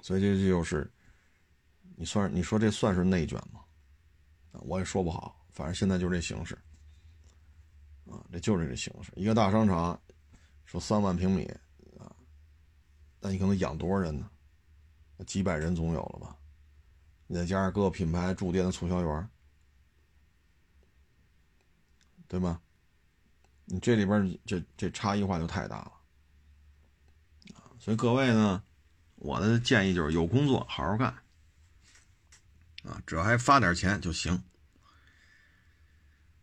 [0.00, 0.90] 所以这就是
[1.96, 3.60] 你算你说这算是内卷吗？
[4.52, 6.56] 啊，我也说不好，反正现在就这形式
[8.06, 10.00] 啊，这就是这形式，一个大商场。
[10.64, 11.44] 说三万平米
[11.98, 12.14] 啊，
[13.18, 14.30] 那你可能养多少人呢？
[15.26, 16.36] 几百人总有了吧？
[17.26, 19.30] 你再加上各个品牌驻店的促销员，
[22.30, 22.60] 对吗？
[23.64, 25.92] 你这里边这这差异化就太大了！
[27.80, 28.62] 所以各位呢，
[29.16, 31.08] 我的建议就是有工作好好干
[32.84, 34.40] 啊，只要还发点钱就行。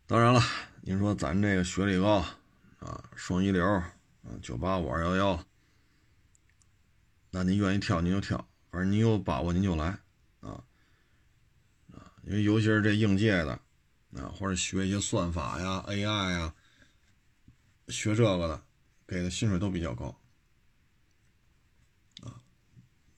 [0.06, 0.42] 当然了，
[0.82, 2.22] 您说咱这个学历高
[2.80, 3.94] 啊，双一流啊。
[4.42, 5.42] 九八五二幺幺，
[7.30, 9.86] 那您愿意跳您就跳，反正您有把握您就来，
[10.40, 10.62] 啊
[11.94, 13.58] 啊，因为尤其是这应届的，
[14.16, 16.54] 啊或者学一些算法呀、AI 呀，
[17.88, 18.62] 学这个的，
[19.06, 20.06] 给的薪水都比较高，
[22.22, 22.40] 啊，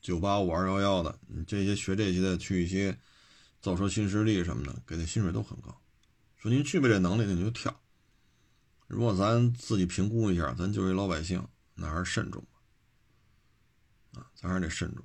[0.00, 2.98] 九八五二幺幺的，你这些学这些的去一些
[3.60, 5.80] 造车新势力什么的，给的薪水都很高，
[6.36, 7.80] 说您具备这能力，你就跳。
[8.86, 14.20] 如果咱自己评估一下，咱就是老百姓，那还是慎重吧。
[14.20, 15.04] 啊，咱还是得慎重。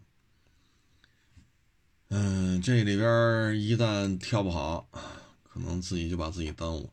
[2.08, 4.90] 嗯，这里边一旦跳不好，
[5.56, 6.92] 可能自己就把自己耽误，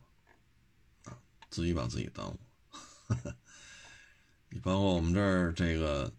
[1.03, 1.17] 啊，
[1.49, 2.39] 自己把自己耽误。
[4.49, 6.13] 你 包括我们这儿这个，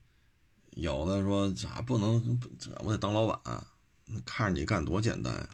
[0.72, 2.38] 有的说咋不能，
[2.80, 3.66] 我得当老板，
[4.26, 5.48] 看着你干多简单呀。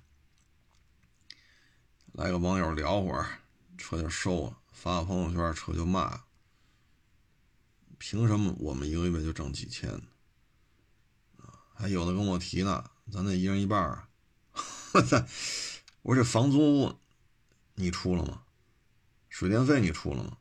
[2.11, 3.39] 来个网友聊会儿，
[3.79, 4.59] 车就收了。
[4.73, 6.25] 发个朋友圈，车就骂。
[7.99, 10.03] 凭什么我们一个月就挣几千？
[11.73, 14.09] 还有的跟我提呢，咱得一人一半啊！
[14.93, 15.25] 我操！
[16.03, 16.99] 我说这房租
[17.75, 18.45] 你出了吗？
[19.29, 20.39] 水电费你出了吗？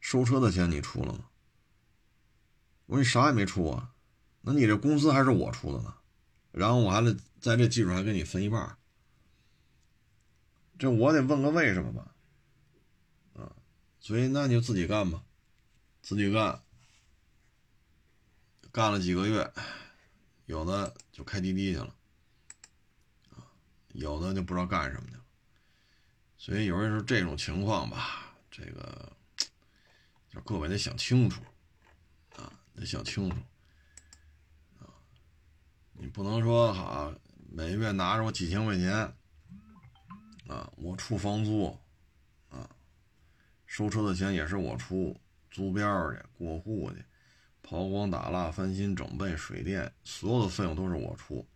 [0.00, 1.28] 收车的钱你出了吗？
[2.86, 3.94] 我说你啥也没出啊？
[4.42, 5.94] 那你这工资还是我出的呢？
[6.50, 8.76] 然后我还得在这基础上给你分一半，
[10.78, 12.14] 这我得问个为什么吧？
[13.34, 13.56] 啊
[14.00, 15.24] 所以那你就自己干吧，
[16.02, 16.60] 自己干，
[18.70, 19.52] 干了几个月，
[20.46, 21.94] 有的就开滴滴去了，
[23.92, 25.22] 有的就不知道干什么去了。
[26.36, 29.12] 所以有人说这种情况吧，这个
[30.28, 31.42] 就各位得想清楚，
[32.36, 33.36] 啊，得想清楚，
[34.80, 34.90] 啊，
[35.92, 37.14] 你不能说哈，
[37.50, 38.92] 每个月拿着我几千块钱，
[40.48, 41.78] 啊，我出房租
[42.48, 42.68] 啊。
[43.66, 45.18] 收车的钱也是我出，
[45.50, 47.04] 租标去、过户去、
[47.62, 51.46] 抛光打蜡、翻新整备、水电，所有的费用都是我出，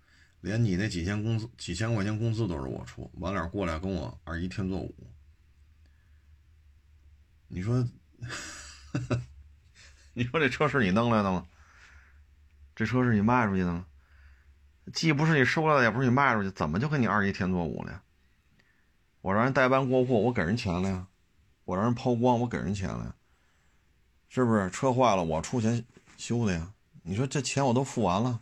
[0.47, 3.11] 连你那几千工资、几千块钱工资都是我出。
[3.15, 4.95] 完了过来跟我二姨添作五，
[7.49, 7.85] 你说，
[10.15, 11.45] 你说这车是你弄来的吗？
[12.77, 13.87] 这车是你卖出去的吗？
[14.95, 18.01] 既不是你收来的，也不是你卖出去，怎么就跟你二姨添作五了呀？
[19.23, 21.09] 我让人代办过户，我给人钱了呀；
[21.65, 23.13] 我让人抛光，我给人钱了呀。
[24.29, 25.85] 是不是车坏了，我出钱
[26.17, 26.73] 修的呀？
[27.03, 28.41] 你说这钱我都付完了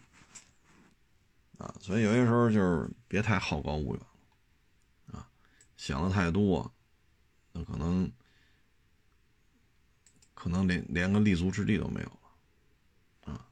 [1.58, 1.74] 啊！
[1.80, 4.00] 所以有些时候就是别太好高骛远
[5.12, 5.28] 啊，
[5.76, 6.72] 想的太多，
[7.52, 8.10] 那可能
[10.34, 13.46] 可能连连个立足之地都没有了啊。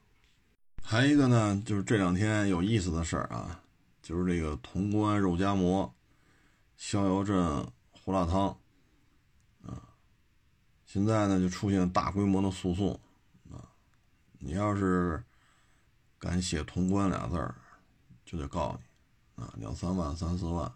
[0.81, 3.61] 还一个呢，就是这两天有意思的事儿啊，
[4.01, 5.93] 就是这个潼关肉夹馍。
[6.75, 8.49] 逍遥镇胡辣汤，
[9.63, 9.87] 啊，
[10.85, 12.99] 现在呢就出现大规模的诉讼，
[13.49, 13.63] 啊，
[14.39, 15.23] 你要是
[16.19, 17.55] 敢写“潼关”俩字儿，
[18.33, 18.75] 就得告
[19.35, 20.71] 你，啊，两三万、三四万。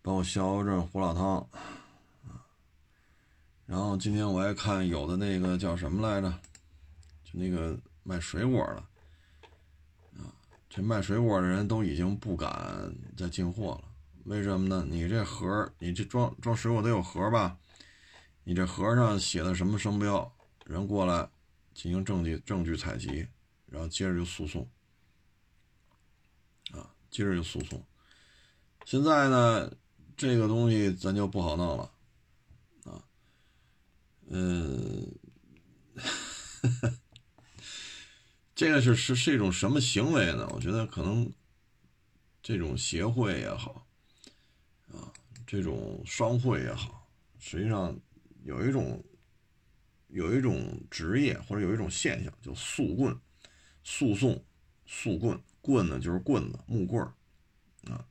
[0.00, 1.38] 包括逍遥镇胡辣汤，
[2.24, 2.46] 啊，
[3.66, 6.30] 然后今天我还看有的那个叫什么来着，
[7.24, 8.76] 就那个卖水果的，
[10.22, 10.30] 啊，
[10.68, 13.84] 这卖水果的人都已经不敢再进货了。
[14.24, 14.86] 为什么呢？
[14.88, 17.58] 你这盒，你这装装水果得有盒吧？
[18.44, 20.32] 你这盒上写的什么商标？
[20.64, 21.28] 人过来
[21.74, 23.26] 进行证据证据采集，
[23.66, 24.66] 然后接着就诉讼，
[27.10, 27.84] 接着就诉讼。
[28.84, 29.72] 现在呢，
[30.16, 31.92] 这个东西咱就不好弄了，
[32.84, 33.04] 啊，
[34.28, 35.12] 嗯，
[38.54, 40.48] 这个是是是一种什么行为呢？
[40.54, 41.32] 我觉得可能
[42.42, 43.86] 这种协会也好。
[44.92, 45.12] 啊，
[45.46, 47.08] 这种商会也好，
[47.38, 47.96] 实际上
[48.42, 49.04] 有一种
[50.08, 53.16] 有一种职业或者有一种现象，叫诉棍、
[53.84, 54.44] 诉讼、
[54.84, 55.40] 诉棍。
[55.60, 57.12] 棍呢就是棍子、木棍儿
[57.92, 58.04] 啊，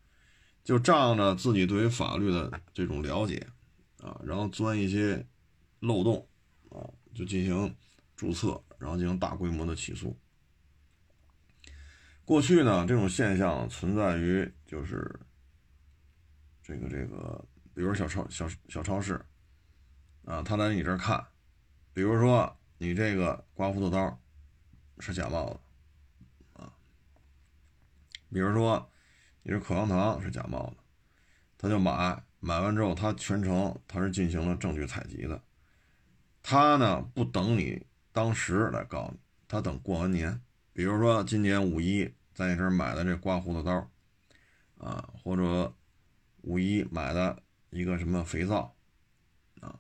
[0.64, 3.48] 就仗着自己对于法律的这种了解
[4.02, 5.26] 啊，然后钻一些
[5.80, 6.28] 漏洞
[6.70, 7.76] 啊，就进行
[8.16, 10.18] 注册，然后进行大规模的起诉。
[12.26, 15.20] 过去呢，这种现象存在于就是。
[16.62, 17.44] 这个这个，
[17.74, 19.20] 比如小超小小超市，
[20.24, 21.26] 啊，他来你这儿看，
[21.94, 24.22] 比如说你这个刮胡子刀
[25.00, 25.60] 是假冒的，
[28.32, 28.92] 比如说
[29.44, 30.78] 你这口香糖是假冒的，
[31.58, 35.42] 他就买，买完之后他全程他是进行了证据采集的，
[36.42, 40.42] 他呢不等你当时来告你，他等过完年，
[40.74, 43.90] 比如说今年五一在你这儿买的这刮胡子刀，
[44.78, 45.74] 啊，或者。
[46.44, 48.74] 五一买的一个什么肥皂，
[49.60, 49.78] 啊，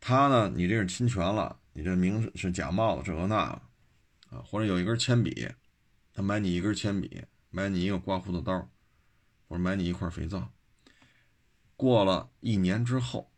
[0.00, 0.48] 他呢？
[0.48, 5.48] 你这是侵权了，你这名是假冒的，这个那个，啊，或者有一根铅笔，
[6.18, 8.68] 他买你一根铅笔，买你一个刮胡子刀，
[9.46, 10.50] 或者买你一块肥皂。
[11.76, 13.30] 过了一年之后，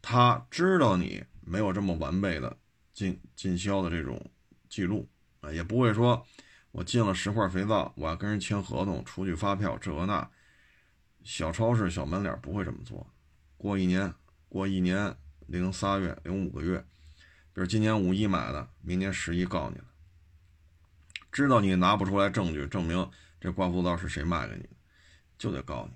[0.00, 2.56] 他知道你没有这么完备的
[2.94, 4.30] 进进销的这种
[4.70, 5.06] 记录
[5.42, 6.26] 啊，也不会说
[6.70, 10.26] 我进了十块肥皂，我要跟人签合同、出具发票，这个那。
[11.22, 13.06] 小超市、小门脸不会这么做。
[13.58, 14.14] 过一年，
[14.48, 15.14] 过一年
[15.48, 16.78] 零仨月、零五个月，
[17.52, 19.84] 比如今年五一买的，明年十一告你了。
[21.32, 23.10] 知道你拿不出来证据证明
[23.40, 24.68] 这刮胡刀是谁卖给你的，
[25.38, 25.88] 就得告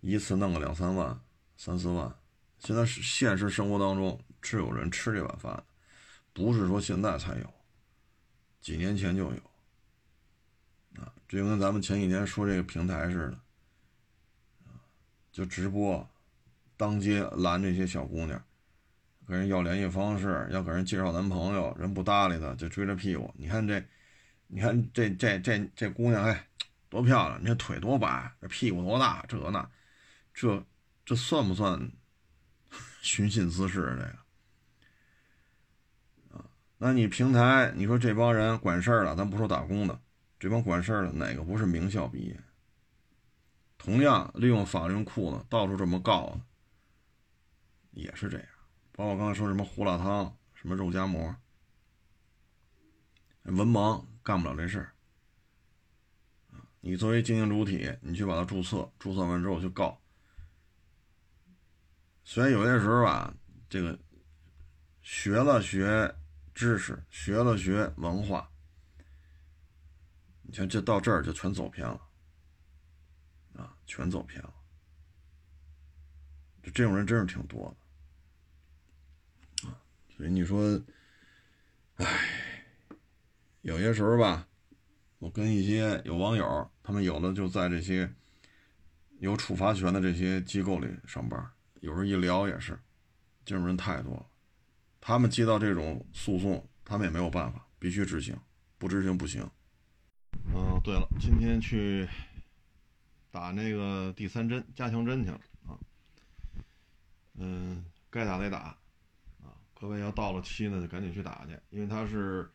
[0.00, 1.18] 你，一次弄个两三万、
[1.56, 2.14] 三四万。
[2.58, 5.62] 现在是现实生活当中是有人吃这碗饭，
[6.32, 7.54] 不是说现在才有，
[8.60, 11.02] 几年前就有。
[11.02, 13.38] 啊，这就跟咱们前几年说这个平台似的。
[15.30, 16.08] 就直播，
[16.76, 18.42] 当街拦这些小姑娘，
[19.24, 23.32] 跟人要联系方式，要给人介绍男朋友，人不搭理他，就追着屁股。
[23.36, 23.80] 你看这，
[24.48, 26.48] 你看这这这这姑娘，哎，
[26.88, 27.40] 多漂亮！
[27.40, 29.70] 你看腿多白，这屁股多大，这那，
[30.32, 30.64] 这
[31.04, 31.78] 这算不算
[33.02, 33.94] 寻衅滋事？
[33.96, 34.02] 这
[36.34, 36.44] 个啊？
[36.78, 40.00] 那你平台，你说这帮人管事儿了，咱不说打工的，
[40.40, 42.40] 这帮管事儿的哪个不是名校毕业？
[43.76, 46.40] 同样利用法律库呢，到处这么告，
[47.90, 48.48] 也是这样。
[48.92, 51.36] 包括刚才说什么胡辣汤、什么肉夹馍，
[53.42, 54.92] 文盲干不了这事儿。
[56.80, 59.98] 你作为经营主体，你去把它注册，注册完之后去告。
[62.24, 63.34] 虽然有些时候吧，
[63.70, 63.98] 这个
[65.00, 66.14] 学了学
[66.54, 68.46] 知识，学了学文化，
[70.42, 71.98] 你像这到这儿就全走偏了。
[73.54, 74.52] 啊，全走偏了，
[76.62, 77.74] 就这种人真是挺多
[79.62, 79.80] 的，啊，
[80.14, 80.78] 所以你说，
[81.96, 82.57] 唉，
[83.62, 84.46] 有些时候吧，
[85.18, 88.10] 我跟一些有网友，他们有的就在这些
[89.18, 91.44] 有处罚权的这些机构里上班，
[91.80, 92.78] 有时候一聊也是，
[93.44, 94.26] 这种人太多了，
[95.00, 98.36] 他们接到这种诉讼，他们也没有办法，必须执行，
[98.78, 99.48] 不执行不行。
[100.54, 102.08] 嗯，对了，今天去
[103.30, 105.76] 打那个第三针加强针去了啊。
[107.34, 108.58] 嗯，该打得打
[109.42, 112.48] 啊，各位要到了期呢，就赶紧去打去，因为他是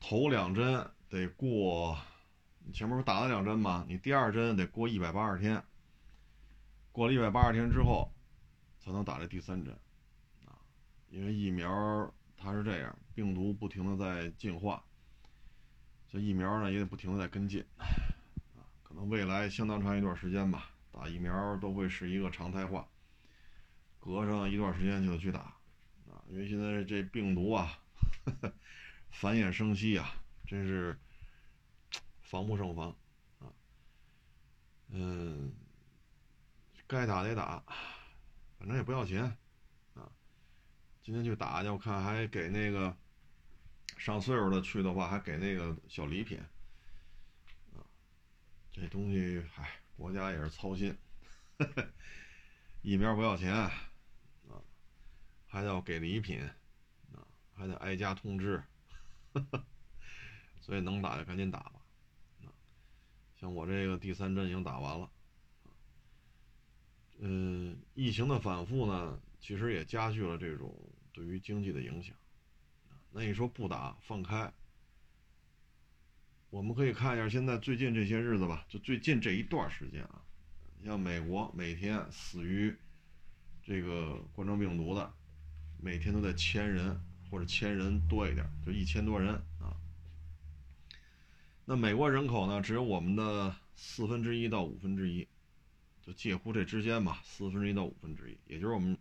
[0.00, 1.98] 头两针得过，
[2.64, 3.84] 你前面不打了两针吗？
[3.88, 5.62] 你第二针得过一百八十天，
[6.92, 8.10] 过了一百八十天之后
[8.80, 9.74] 才能打这第三针
[10.46, 10.58] 啊，
[11.08, 14.84] 因为疫苗它是这样，病毒不停的在进化。
[16.08, 22.86] 这疫苗呢也得不停的在跟进，啊，可能未来相当长一段时间吧，打疫苗都会是一个常态化。
[23.98, 25.40] 隔上一段时间就得去打，
[26.10, 27.78] 啊，因为现在这病毒啊，
[29.14, 30.14] 繁衍生息啊，
[30.46, 30.98] 真是
[32.20, 32.90] 防不胜防，
[33.38, 33.48] 啊，
[34.88, 35.52] 嗯，
[36.86, 37.64] 该打得打，
[38.58, 39.22] 反正也不要钱，
[39.94, 40.10] 啊，
[41.02, 42.96] 今天去打去，我看还给那个。
[43.96, 46.38] 上岁数的去的话，还给那个小礼品，
[47.72, 47.78] 啊，
[48.70, 50.94] 这东西，嗨，国家也是操心，
[52.82, 53.70] 疫苗不要钱，啊，
[55.46, 56.42] 还要给礼品，
[57.12, 58.62] 啊，还得挨家通知，
[60.60, 61.72] 所以能打就赶紧打吧，
[63.36, 65.10] 像我这个第三针已经打完了，
[67.18, 70.74] 嗯，疫情的反复呢，其实也加剧了这种
[71.12, 72.16] 对于经济的影响。
[73.10, 74.52] 那你说不打放开，
[76.50, 80.22] 我们可以看一下现在最近这些日子吧，就最近这一段时间啊，
[80.84, 82.74] 像美国每天死于
[83.62, 85.12] 这个冠状病毒的，
[85.78, 87.00] 每天都在千人
[87.30, 89.76] 或者千人多一点，就一千多人啊。
[91.64, 95.26] 那美国人口呢，只有我们的四分之一到五分之一，
[96.02, 98.96] 就介乎这之间吧，四分之一到五分之一，也就是我们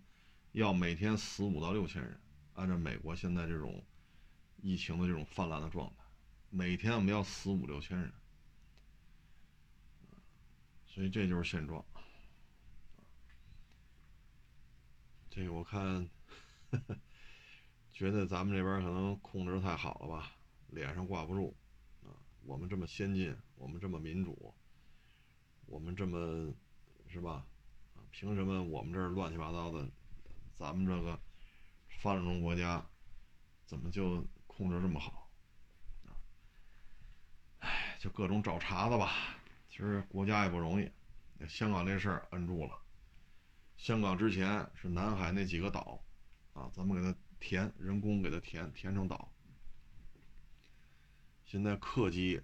[0.52, 2.20] 要每天死五到六千人，
[2.54, 3.84] 按照美国现在这种。
[4.66, 6.06] 疫情的这种泛滥的状态，
[6.50, 8.14] 每天我们要死五六千人，
[10.86, 11.84] 所以这就是现状。
[15.30, 16.08] 这个我看，
[17.94, 20.32] 觉得咱们这边可能控制太好了吧，
[20.68, 21.56] 脸上挂不住
[22.02, 22.12] 啊。
[22.44, 24.54] 我们这么先进，我们这么民主，
[25.68, 26.54] 我们这么
[27.08, 27.46] 是吧？
[27.96, 29.88] 啊，凭什么我们这儿乱七八糟的，
[30.56, 31.18] 咱们这个
[32.02, 32.86] 发展中国家
[33.66, 34.26] 怎么就？
[34.56, 35.32] 控制这么好，
[36.06, 36.14] 啊，
[37.58, 39.12] 哎，就各种找茬子吧。
[39.68, 40.88] 其实国家也不容易，
[41.48, 42.80] 香港这事儿摁住了。
[43.78, 46.00] 香港之前是南海那几个岛，
[46.54, 49.30] 啊，咱们给它填，人工给它填，填成岛。
[51.44, 52.42] 现在客机，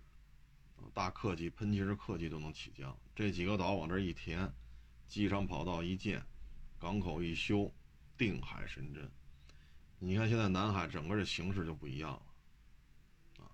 [0.93, 2.99] 大客机、喷气式客机都能起降。
[3.15, 4.53] 这几个岛往这一填，
[5.07, 6.21] 机场跑道一建，
[6.77, 7.73] 港口一修，
[8.17, 9.09] 定海神针。
[9.99, 13.51] 你看，现在南海整个的形势就不一样了，啊，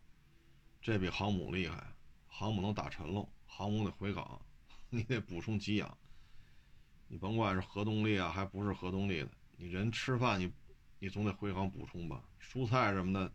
[0.82, 1.94] 这比航母厉害，
[2.28, 4.42] 航母能打沉喽，航母得回港，
[4.90, 5.96] 你得补充给养，
[7.08, 10.52] 你甭管是核动力啊，还不是核动力的，你人吃饭你，
[11.00, 13.32] 你总得回航补充吧，蔬菜什么的，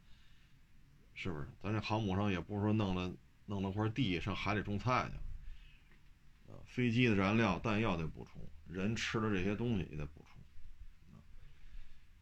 [1.15, 1.49] 是不是？
[1.63, 3.13] 咱这航母上也不是说弄了
[3.47, 10.41] 弄了块地上海里种菜去，飞机的燃料弹药得补充，人吃的这些东西也得补充。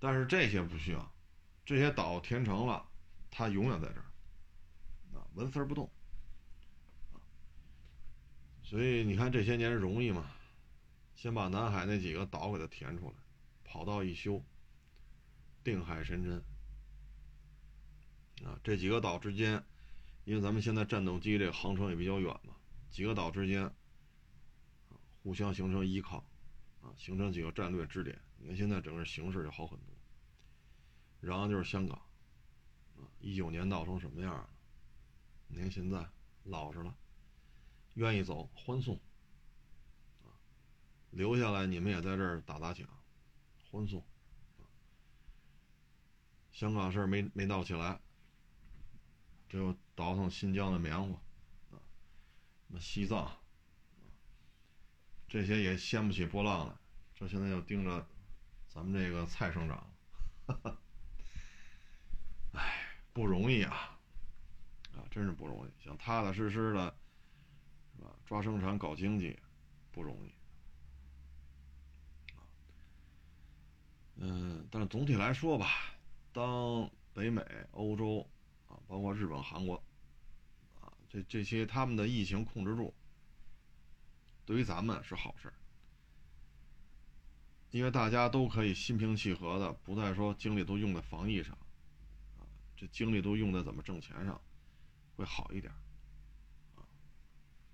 [0.01, 1.13] 但是这些不需要，
[1.65, 2.87] 这些岛填成了，
[3.31, 5.91] 它永远在这儿，啊，纹丝不动，
[8.63, 10.31] 所以你看这些年容易吗？
[11.15, 13.15] 先把南海那几个岛给它填出来，
[13.65, 14.41] 跑道一修，
[15.69, 16.43] 定海神针，
[18.43, 19.63] 啊，这几个岛之间，
[20.25, 22.57] 因为咱们现在战斗机这个航程也比较远嘛，
[22.91, 23.71] 几个岛之间，
[25.23, 26.25] 互相形成依靠。
[26.81, 28.17] 啊，形成几个战略支点。
[28.39, 29.87] 你看现在整个形势就好很多。
[31.21, 31.99] 然后就是香港，
[32.97, 34.49] 啊，一九年闹成什么样了？
[35.49, 36.09] 你看现在
[36.45, 36.97] 老实了，
[37.95, 38.95] 愿意走欢送，
[40.23, 40.31] 啊，
[41.11, 42.89] 留下来你们也在这儿打打抢，
[43.71, 44.01] 欢送。
[46.59, 48.01] 香港事没没闹起来，
[49.49, 51.15] 就倒腾新疆的棉花，
[51.71, 51.79] 啊，
[52.67, 53.31] 那西藏。
[55.29, 56.75] 这些也掀不起波浪来，
[57.15, 58.05] 这现在又盯着
[58.67, 59.89] 咱们这个蔡省长，
[62.55, 63.97] 哎，不容易啊，
[64.97, 66.93] 啊，真是不容易，想踏踏实实的，
[67.95, 68.11] 是吧？
[68.27, 69.39] 抓生产搞经济，
[69.93, 70.35] 不容易，
[74.17, 75.95] 嗯，但是总体来说吧，
[76.39, 78.25] 当北美、欧洲
[78.69, 79.75] 啊，包括日本、韩国，
[80.81, 82.95] 啊，这这些他们的疫情控制住。
[84.47, 85.55] 对于咱们是好事儿，
[87.73, 91.59] 因为大家都可以心平气和的，不再说精力都用在防疫上，
[92.37, 94.41] 啊，这精力都用在怎么挣钱上，
[95.17, 95.73] 会好一点，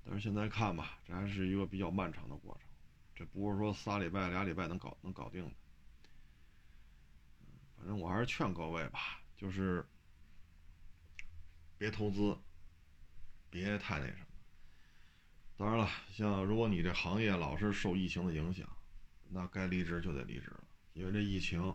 [0.07, 2.67] 但是现在看吧，这还是一个比较漫长的过程，
[3.15, 5.53] 这不是说仨礼拜、俩礼拜能搞能搞定的。
[7.85, 9.87] 反正我还是劝各位吧，就是
[11.76, 12.35] 别投资，
[13.51, 14.26] 别太那什么。
[15.55, 18.66] 当然了，像如果你这行业老是受疫情的影响，
[19.28, 20.64] 那该离职就得离职了，
[20.95, 21.74] 因为这疫情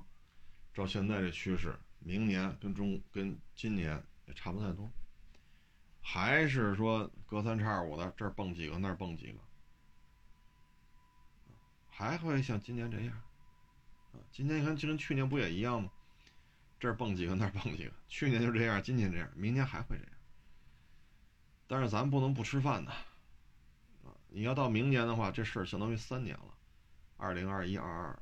[0.73, 4.89] 照现在这趋势，明年跟中跟今年也差不太多。
[6.01, 9.39] 还是说隔三差五的这儿蹦几个那儿蹦几个，
[11.87, 13.15] 还会像今年这样？
[14.13, 15.91] 啊，今年你看就跟去年不也一样吗？
[16.79, 20.13] 这儿蹦几个那儿蹦几个，去年就这样，今年这样，明年还会这样。
[21.67, 22.91] 但是咱不能不吃饭呐，
[24.03, 26.55] 啊，你要到明年的话，这事儿相当于三年了，
[27.17, 28.19] 二零二一二二，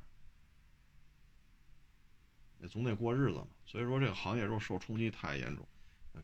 [2.60, 3.48] 也总得过日子嘛。
[3.64, 5.66] 所以说这个行业如果受冲击太严重，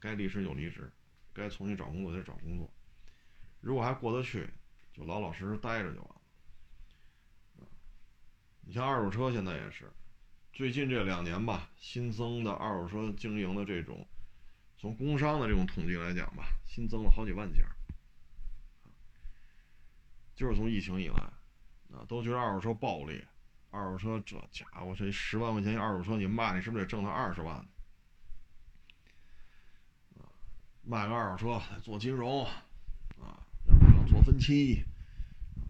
[0.00, 0.90] 该离职就离职。
[1.32, 2.72] 该重新找工作就找工作，
[3.60, 4.48] 如果还过得去，
[4.92, 6.20] 就老老实实待着就完了。
[8.60, 9.92] 你像二手车现在也是，
[10.54, 14.06] 最近这两年吧，新增的二手车经营的这种，
[14.78, 17.64] 从工商的这种统计来讲吧，新增了好几万家。
[20.36, 21.16] 就是从疫情以来，
[21.92, 23.20] 啊，都觉得二手车暴利，
[23.72, 27.66] 二手车这家伙这十万块钱一二手车你卖，你是不是得挣他二十万？
[30.84, 32.44] 卖个二手车，做金融，
[33.20, 34.84] 啊，然后做分期，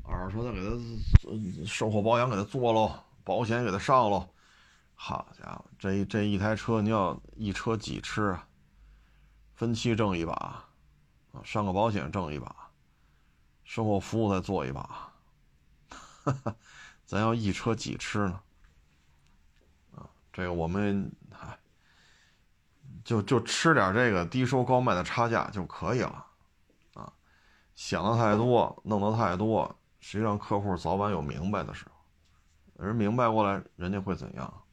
[0.03, 4.29] 二手车再给他售后保养给他做喽，保险给他上喽。
[4.95, 8.49] 好家伙，这一这一台车你要一车几吃啊？
[9.55, 10.33] 分期挣一把，
[11.33, 12.55] 啊，上个保险挣一把，
[13.65, 15.13] 售后服务再做一把，
[15.89, 16.57] 哈哈，
[17.05, 18.41] 咱要一车几吃呢？
[19.97, 21.59] 啊，这个我们还。
[23.05, 26.27] 就就吃点这个低收高卖的差价就可以了，
[26.95, 27.13] 啊，
[27.75, 34.64] 想的太多，弄得太多，实际上客户早晚有明白的时候，人明白过来，人家会怎样？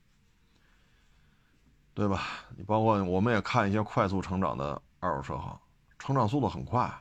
[1.94, 2.24] 对吧？
[2.56, 5.60] 你包括我们也看一些快速成长的二手车行，
[6.00, 6.92] 成长速度很快，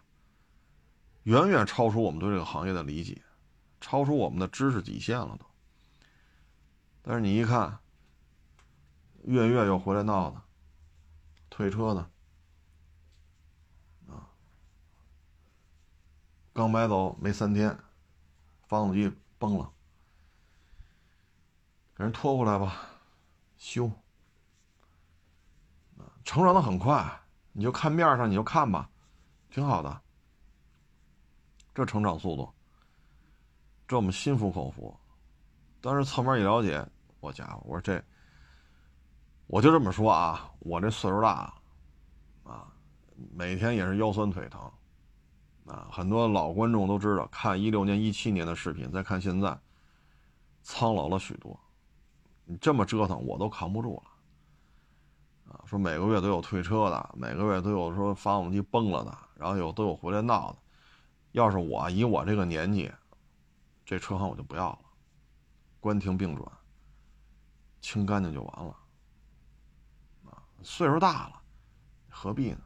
[1.22, 3.22] 远远超出我们对这个行业的理解，
[3.80, 5.46] 超出我们的知识底线了都。
[7.02, 7.78] 但是你一看，
[9.24, 10.42] 月月又回来闹的。
[11.48, 12.00] 退车的，
[14.06, 14.30] 啊，
[16.52, 17.76] 刚买走没三天，
[18.68, 19.70] 发动机崩了，
[21.96, 22.88] 给人拖回来吧，
[23.58, 23.90] 修，
[26.24, 27.04] 成长的很快，
[27.52, 28.88] 你就看面上你就看吧，
[29.50, 30.00] 挺好的，
[31.74, 32.48] 这成长速度，
[33.88, 34.94] 这我们心服口服，
[35.80, 36.86] 但是侧面一了解，
[37.20, 38.02] 我家伙，我说这。
[39.46, 41.52] 我就这么说啊，我这岁数大，
[42.44, 42.72] 啊，
[43.34, 44.60] 每天也是腰酸腿疼，
[45.66, 49.58] 啊，很多老观众都知道，看一六年、一七年的视频，再看现在，
[50.62, 51.58] 苍老了许多。
[52.44, 54.09] 你这么折腾，我都扛不住了。
[55.50, 60.58] 啊，说每个月都有退车的，每个月都有说发动机崩了的，然后有都有回来闹的。
[61.32, 62.90] 要是我以我这个年纪，
[63.84, 64.78] 这车行我就不要了，
[65.80, 66.48] 关停并转，
[67.80, 68.76] 清干净就完了。
[70.30, 71.42] 啊岁数大了，
[72.08, 72.60] 何必呢？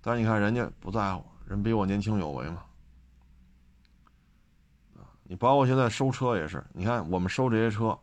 [0.00, 2.64] 但是你看人家不在乎，人比我年轻有为嘛。
[5.24, 7.98] 你包括现在收车也是，你看我们收这些车，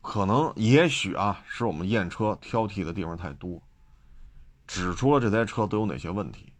[0.00, 3.62] 可能也许啊，是我们验车挑剔的地方太多，
[4.66, 6.52] 指出了这台车都有哪些问题，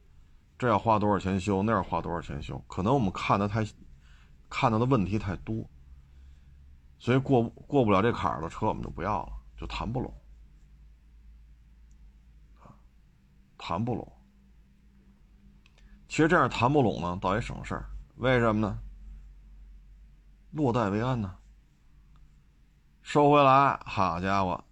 [0.58, 3.66] 这要花多少钱修，那要花多少钱修，可能我们看的太，
[4.50, 5.64] 看到的问题太多。
[6.98, 10.12] 所以过过不了这坎儿的车，我们就不要了，就谈不拢，
[13.56, 14.12] 谈不拢。
[16.08, 17.88] 其实这样谈不拢呢，倒也省事儿。
[18.16, 18.78] 为什么呢？
[20.50, 21.37] 落袋为安呢。
[23.08, 24.62] 收回来，好家伙，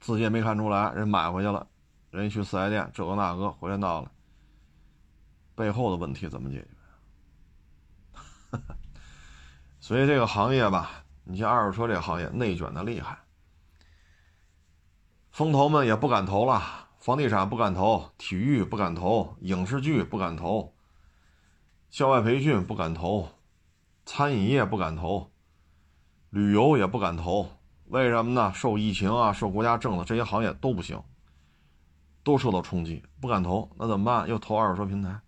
[0.00, 1.66] 自己也没看出来，人买回去了，
[2.10, 4.12] 人去四 S 店，这个那个回来闹了，
[5.54, 6.58] 背后的问题怎么解
[8.52, 8.58] 决？
[9.80, 10.90] 所以这个行业吧。
[11.24, 13.18] 你像二手车这个行业内卷的厉害，
[15.30, 16.62] 风投们也不敢投了，
[16.98, 20.74] 房地产不敢投，体育不敢投，影视剧不敢投，
[21.88, 23.30] 校外培训不敢投，
[24.04, 25.30] 餐饮业不敢投，
[26.28, 27.52] 旅游也不敢投。
[27.90, 28.52] 为什么呢？
[28.54, 31.02] 受疫情啊，受国家政策，这些行业都不行，
[32.22, 33.68] 都受到冲击，不敢投。
[33.76, 34.28] 那怎么办？
[34.28, 35.20] 又投二手车平台。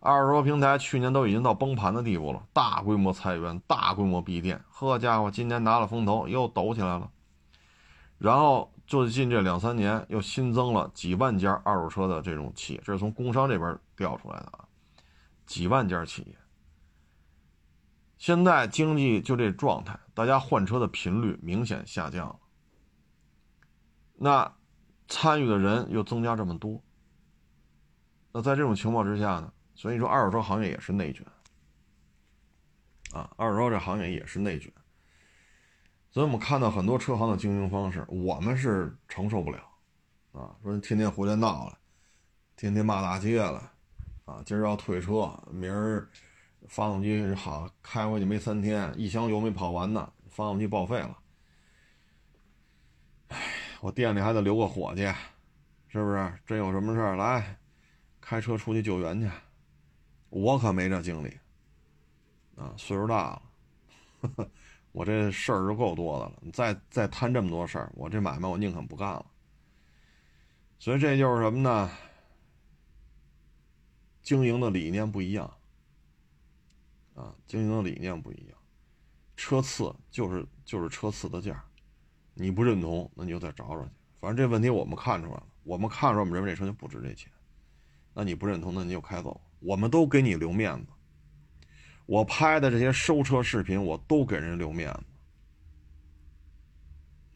[0.00, 4.58] 二手车平台去年都已经到崩盘的地步了，大规模裁员，大规模闭店。
[4.70, 7.10] 呵家伙，今年拿了风投又抖起来了。
[8.16, 14.64] 然后最近这两三年又新增了几万家二手车的这种企业，这是从工商这边调出来的啊，
[15.44, 16.34] 几万家企业。
[18.22, 22.38] 现在经济就这状态，大家换车的频率明显下降了。
[24.14, 24.54] 那
[25.08, 26.80] 参与的人又增加这么多，
[28.30, 29.52] 那在这种情况之下呢？
[29.74, 31.26] 所以说二手车行业也是内卷
[33.10, 34.72] 啊，二手车这行业也是内卷。
[36.12, 39.58] 所以我们看到很多车行的经营方式，我们是承受不了
[40.30, 40.54] 啊。
[40.62, 41.76] 说天天回来闹了，
[42.54, 43.72] 天天骂大街了，
[44.26, 46.08] 啊，今儿要退车，明儿
[46.68, 51.18] 发动机好开回去没三天，一箱油没跑完呢，发动机报废了。
[53.80, 55.02] 我店里还得留个伙计，
[55.88, 56.32] 是不是？
[56.46, 57.58] 真有什么事儿来，
[58.20, 59.30] 开车出去救援去。
[60.30, 61.36] 我可没这精力，
[62.56, 63.42] 啊，岁数大了，
[64.92, 66.52] 我这事儿就够多的了。
[66.52, 69.26] 再再摊这么多事儿，我这买卖我宁肯不干了。
[70.78, 71.90] 所以这就是什么呢？
[74.22, 75.52] 经营的理念不一样，
[77.14, 78.58] 啊，经营的理念不一样。
[79.36, 81.64] 车次就是就是车次的价。
[82.34, 83.90] 你不认同，那你就再找找去。
[84.20, 87.30] 反正这问题我们看出来了，我们看出来，我们认为这车就不值这钱。
[88.14, 89.40] 那你不认同，那你就开走。
[89.58, 90.92] 我们都给你留面子。
[92.06, 94.92] 我拍的这些收车视频，我都给人留面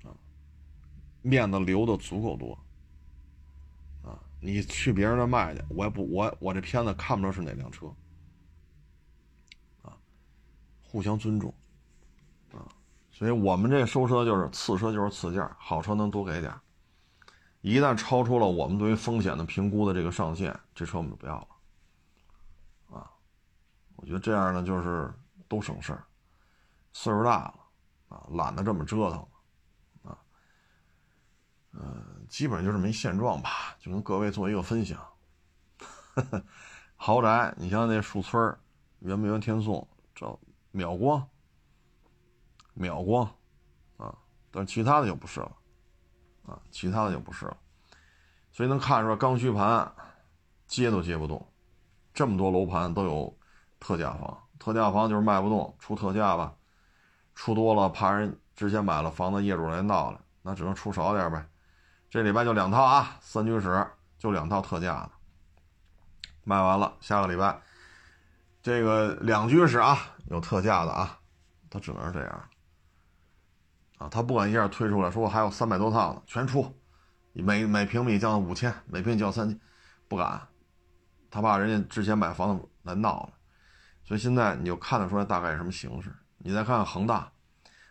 [0.03, 0.09] 子。
[0.09, 0.17] 啊，
[1.23, 2.59] 面子留的足够多。
[4.03, 7.93] 啊，你去别人那卖去，我也不，我我这片子看不着是哪辆车。
[10.97, 11.53] 互相尊重。
[12.55, 12.65] 啊
[13.11, 16.51] 所以我们这收车就是次车就是次价，好车能多给点
[17.61, 22.97] 一旦超出了我们对于风险的评估的这个上限，这车我们就不要了。
[22.97, 23.11] 啊，
[23.97, 25.13] 我觉得这样呢就是
[25.49, 26.03] 都省事儿，
[26.95, 27.55] 岁数大了
[28.09, 30.19] 啊，懒得这么折腾了啊。
[31.73, 34.99] 嗯，基本就是没现状吧，就跟各位做一个分享。
[36.97, 38.57] 豪宅，你像那树村
[39.01, 40.27] 圆明园天颂，这
[40.77, 41.27] 秒光。
[42.79, 43.25] 秒光，
[43.97, 44.15] 啊，
[44.51, 45.51] 但是其他的就不是了，
[46.45, 47.57] 啊，其他的就不是了，
[48.53, 49.91] 所以能看出来刚需盘，
[50.67, 51.51] 接都接不动，
[52.13, 53.35] 这么多楼盘都有
[53.81, 56.55] 特价房，特价房就是卖不动，出特价吧，
[57.35, 61.49] 出多了怕人之前买了房子业主来闹了，那只能出少点呗。
[62.11, 63.87] 这礼拜就两套啊，三居室
[64.19, 65.13] 就两套特价的，
[66.45, 67.59] 卖完了，下个礼拜
[68.67, 69.97] 这个两居室啊
[70.29, 71.17] 有特价的啊，
[71.71, 72.49] 它只能是这样。
[73.99, 76.75] 啊，他不敢一下推出来，说我还有三百多套呢，全出，
[77.33, 79.57] 每每平米降五千，每平米降三千，
[80.09, 80.49] 不敢，
[81.31, 83.35] 他怕人家之前买房子来闹了，
[84.03, 86.13] 所以现在你就看得出来大概是什么形式。
[86.39, 87.31] 你再看看恒大，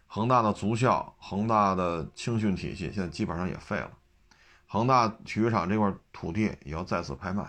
[0.07, 3.91] 恒大的足校、恒大的青训体系现在基本上也废了，
[4.67, 7.45] 恒大体育场这块土地也要再次拍卖。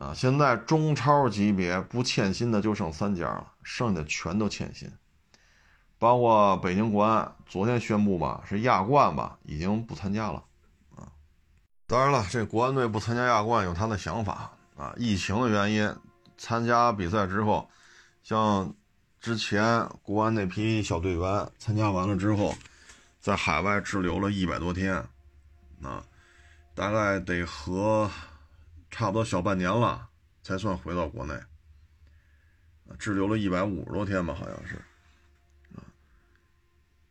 [0.00, 4.90] 啊，现在中超级别不欠薪的就剩三家了，剩下的全都欠薪。
[5.98, 10.42] 包括北京国安昨天宣布吧，是亚冠吧，已经不参加了，
[10.96, 11.04] 啊，
[11.86, 15.94] 当然了，这国安队不参加亚冠有他的想法啊，疫情的原因，
[16.38, 17.68] 参加比赛之后，
[18.22, 18.74] 像
[19.20, 22.54] 之前国安那批小队员参加完了之后，
[23.20, 24.94] 在海外滞留了一百多天，
[25.82, 26.02] 啊，
[26.74, 28.10] 大概得和
[28.90, 30.10] 差不多小半年了，
[30.42, 31.34] 才算回到国内，
[32.98, 34.80] 滞留了一百五十多天吧，好像是。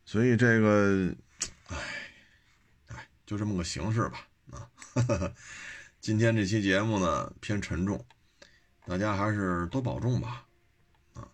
[0.04, 1.14] 所以这个，
[1.68, 1.76] 哎，
[2.88, 4.26] 哎，就这么个形式吧。
[4.50, 4.68] 啊，
[6.00, 8.04] 今天这期节目呢偏沉重，
[8.86, 10.44] 大家还是多保重吧。
[11.14, 11.28] 啊，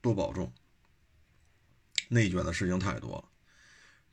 [0.00, 0.52] 多保重。
[2.08, 3.24] 内卷的事情太多了，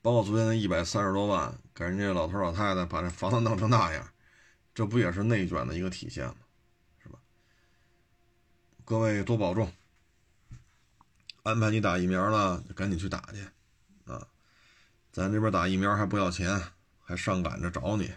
[0.04, 4.08] 包括昨天那一百三十多万给人家老头老太太把这房子弄成那样，
[4.76, 6.36] 这不也是内卷的一个体现吗？
[7.02, 7.18] 是吧？
[8.84, 9.72] 各位多保重。
[11.44, 13.42] 安排你打疫苗了，赶紧去打去，
[14.12, 14.28] 啊，
[15.14, 16.62] 咱这边打疫苗还不要钱，
[17.00, 18.12] 还上赶着找你，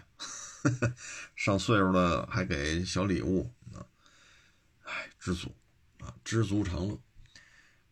[1.33, 3.85] 上岁数了还给小礼物啊，
[4.83, 5.55] 哎，知足
[5.99, 6.99] 啊，知足常乐。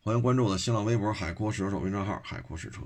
[0.00, 2.82] 欢迎关注我的新浪微博“海阔试车手”微信号“海阔试车”。